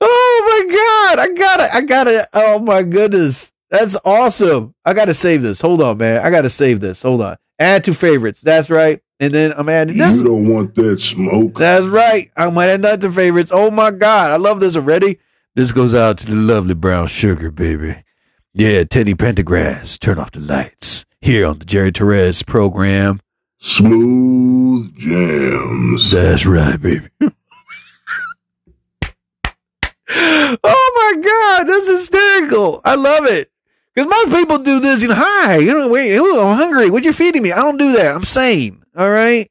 [0.00, 1.18] Oh my god.
[1.18, 3.52] I gotta, I gotta, oh my goodness.
[3.70, 4.74] That's awesome.
[4.84, 5.60] I gotta save this.
[5.60, 6.24] Hold on, man.
[6.24, 7.02] I gotta save this.
[7.02, 7.36] Hold on.
[7.58, 8.40] Add to favorites.
[8.40, 9.00] That's right.
[9.20, 10.18] And then I'm adding this.
[10.18, 11.58] You don't want that smoke?
[11.58, 12.30] That's right.
[12.36, 13.50] I'm adding that to favorites.
[13.54, 14.30] Oh my god.
[14.30, 15.18] I love this already.
[15.54, 17.96] This goes out to the lovely brown sugar, baby.
[18.52, 19.98] Yeah, Teddy Pendergrass.
[19.98, 21.04] Turn off the lights.
[21.20, 23.20] Here on the Jerry Torres program.
[23.60, 26.10] Smooth jams.
[26.10, 27.08] That's right, baby.
[30.10, 32.80] oh my God, that's hysterical.
[32.84, 33.50] I love it.
[33.94, 36.90] Because most people do this, you know, hi, you know, wait, ooh, I'm hungry.
[36.90, 37.52] What you feeding me?
[37.52, 38.14] I don't do that.
[38.14, 38.82] I'm sane.
[38.96, 39.50] All right.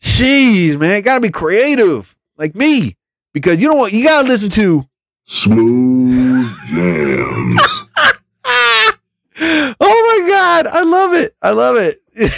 [0.00, 1.02] Jeez, man.
[1.02, 2.96] Gotta be creative like me.
[3.32, 3.92] Because you know what?
[3.92, 4.84] You gotta listen to.
[5.26, 7.84] Smooth jams.
[9.36, 10.68] Oh my God.
[10.68, 11.32] I love it.
[11.42, 12.00] I love it.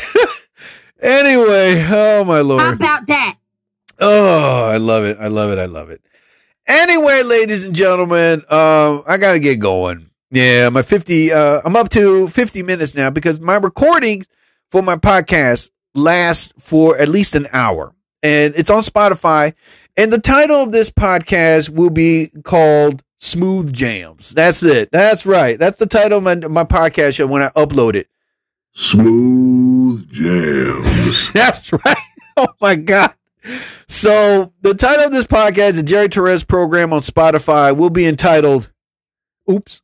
[1.03, 2.61] anyway, oh my lord.
[2.61, 2.81] How Lord.
[2.81, 3.37] about that?
[3.99, 5.19] Oh, I love it.
[5.21, 5.59] I love it.
[5.59, 6.01] I love it.
[6.69, 10.11] Anyway, ladies and gentlemen, um, I gotta get going.
[10.31, 14.27] Yeah, my 50, uh, I'm up to 50 minutes now because my recordings
[14.71, 19.55] for my podcast last for at least an hour and it's on Spotify.
[19.97, 24.31] And the title of this podcast will be called Smooth Jams.
[24.31, 24.91] That's it.
[24.91, 25.59] That's right.
[25.59, 28.09] That's the title of my, my podcast show when I upload it.
[28.79, 31.31] Smooth jams.
[31.33, 31.97] That's right.
[32.37, 33.15] Oh my God.
[33.89, 38.71] So the title of this podcast, the Jerry Torres program on Spotify, will be entitled
[39.51, 39.81] Oops.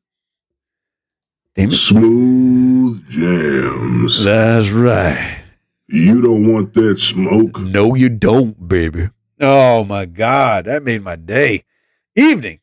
[1.54, 1.76] Damn it.
[1.76, 4.24] Smooth jams.
[4.24, 5.38] That's right.
[5.86, 7.60] You don't want that smoke.
[7.60, 9.10] No, you don't, baby.
[9.40, 10.64] Oh my God.
[10.64, 11.64] That made my day.
[12.16, 12.60] Evening.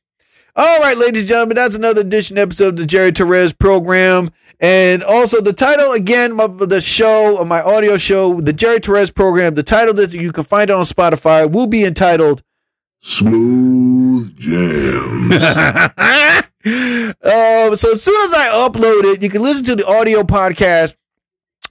[0.56, 4.30] All right, ladies and gentlemen, that's another edition episode of the Jerry Torres program.
[4.60, 9.10] And also the title again of the show, of my audio show, the Jerry Torres
[9.10, 12.44] program, the title that you can find it on Spotify will be entitled
[13.02, 15.42] Smooth jams.
[15.44, 16.42] uh,
[17.76, 20.96] so as soon as I upload it, you can listen to the audio podcast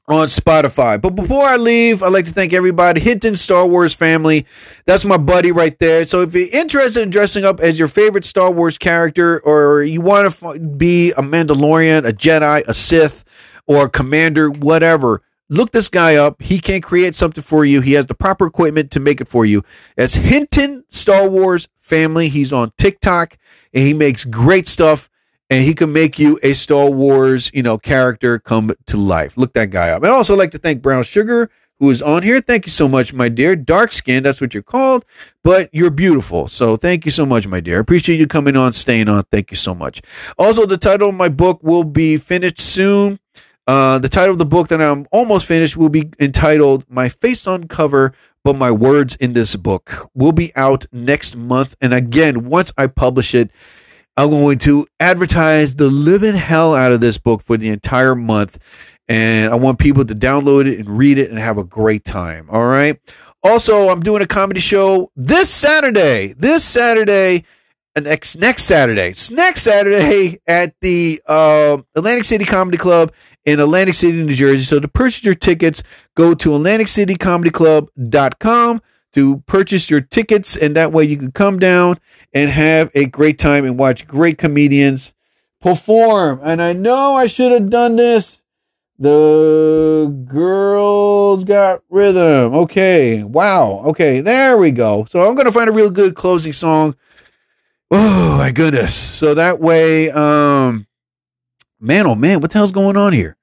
[0.08, 1.00] on Spotify.
[1.00, 3.00] But before I leave, I'd like to thank everybody.
[3.00, 4.46] Hinton Star Wars family.
[4.86, 6.06] That's my buddy right there.
[6.06, 10.00] So if you're interested in dressing up as your favorite Star Wars character or you
[10.00, 13.24] want to be a Mandalorian, a Jedi, a Sith,
[13.66, 16.40] or a commander, whatever, look this guy up.
[16.40, 17.82] He can create something for you.
[17.82, 19.62] He has the proper equipment to make it for you.
[19.96, 22.30] That's Hinton Star Wars family.
[22.30, 23.36] He's on TikTok
[23.74, 25.07] and he makes great stuff
[25.50, 29.36] and he can make you a Star Wars, you know, character come to life.
[29.36, 30.04] Look that guy up.
[30.04, 32.40] I'd also like to thank Brown Sugar, who is on here.
[32.40, 33.56] Thank you so much, my dear.
[33.56, 35.04] Dark skin, that's what you're called,
[35.44, 36.48] but you're beautiful.
[36.48, 37.78] So thank you so much, my dear.
[37.78, 39.24] Appreciate you coming on, staying on.
[39.30, 40.02] Thank you so much.
[40.36, 43.18] Also, the title of my book will be finished soon.
[43.66, 47.46] Uh, the title of the book that I'm almost finished will be entitled My Face
[47.46, 51.76] on Cover, but My Words in This Book will be out next month.
[51.80, 53.50] And again, once I publish it,
[54.18, 58.58] I'm going to advertise the living hell out of this book for the entire month.
[59.06, 62.48] And I want people to download it and read it and have a great time.
[62.50, 62.98] All right.
[63.44, 66.32] Also, I'm doing a comedy show this Saturday.
[66.32, 67.44] This Saturday,
[67.96, 69.10] next next Saturday.
[69.10, 73.12] It's next Saturday at the uh, Atlantic City Comedy Club
[73.44, 74.64] in Atlantic City, New Jersey.
[74.64, 75.84] So to purchase your tickets,
[76.16, 78.82] go to AtlanticCityComedyClub.com
[79.14, 81.98] to purchase your tickets, and that way you can come down
[82.32, 85.14] and have a great time and watch great comedians
[85.60, 86.40] perform.
[86.42, 88.40] And I know I should have done this.
[88.98, 92.52] The girls got rhythm.
[92.52, 93.22] Okay.
[93.22, 93.84] Wow.
[93.86, 94.20] Okay.
[94.20, 95.04] There we go.
[95.04, 96.96] So I'm going to find a real good closing song.
[97.90, 98.94] Oh my goodness.
[98.94, 100.86] So that way, um,
[101.80, 103.37] man, oh man, what the hell's going on here?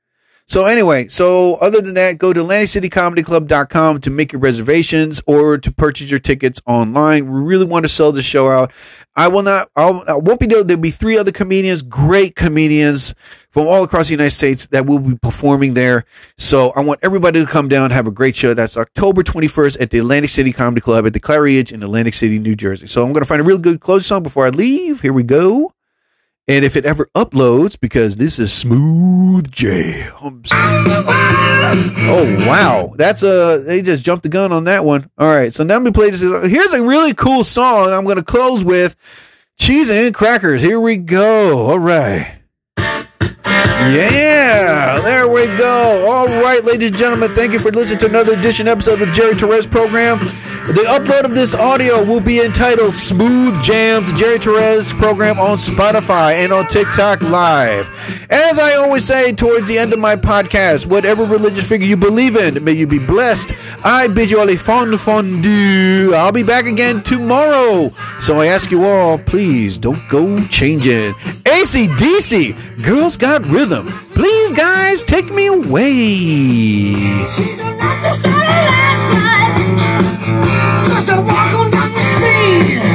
[0.47, 5.71] So anyway, so other than that, go to AtlanticCityComedyClub.com to make your reservations or to
[5.71, 7.31] purchase your tickets online.
[7.31, 8.71] We really want to sell the show out.
[9.15, 10.63] I will not, I'll, I won't be there.
[10.63, 13.15] There'll be three other comedians, great comedians
[13.49, 16.05] from all across the United States that will be performing there.
[16.37, 18.53] So I want everybody to come down, have a great show.
[18.53, 22.37] That's October 21st at the Atlantic City Comedy Club at the Claridge in Atlantic City,
[22.37, 22.87] New Jersey.
[22.87, 25.01] So I'm going to find a real good closing song before I leave.
[25.01, 25.74] Here we go.
[26.47, 30.49] And if it ever uploads, because this is smooth jams.
[30.53, 35.09] Oh wow, that's a they just jumped the gun on that one.
[35.17, 36.21] All right, so now we play this.
[36.21, 37.91] Here's a really cool song.
[37.91, 38.95] I'm going to close with
[39.57, 40.61] cheese and crackers.
[40.61, 41.65] Here we go.
[41.65, 42.37] All right.
[43.87, 46.05] Yeah, there we go.
[46.07, 49.13] All right, ladies and gentlemen, thank you for listening to another edition episode of the
[49.13, 50.19] Jerry Torres program.
[50.66, 56.43] The upload of this audio will be entitled Smooth Jams, Jerry Torres program on Spotify
[56.43, 57.88] and on TikTok Live.
[58.32, 62.36] As I always say towards the end of my podcast, whatever religious figure you believe
[62.36, 63.51] in, may you be blessed.
[63.84, 66.16] I bid you all a fond fondue.
[66.16, 67.91] I'll be back again tomorrow.
[68.20, 71.13] So I ask you all, please don't go changing.
[71.43, 73.89] ACDC, Girls Got Rhythm.
[74.16, 75.86] Please, guys, take me away
[82.64, 82.94] you.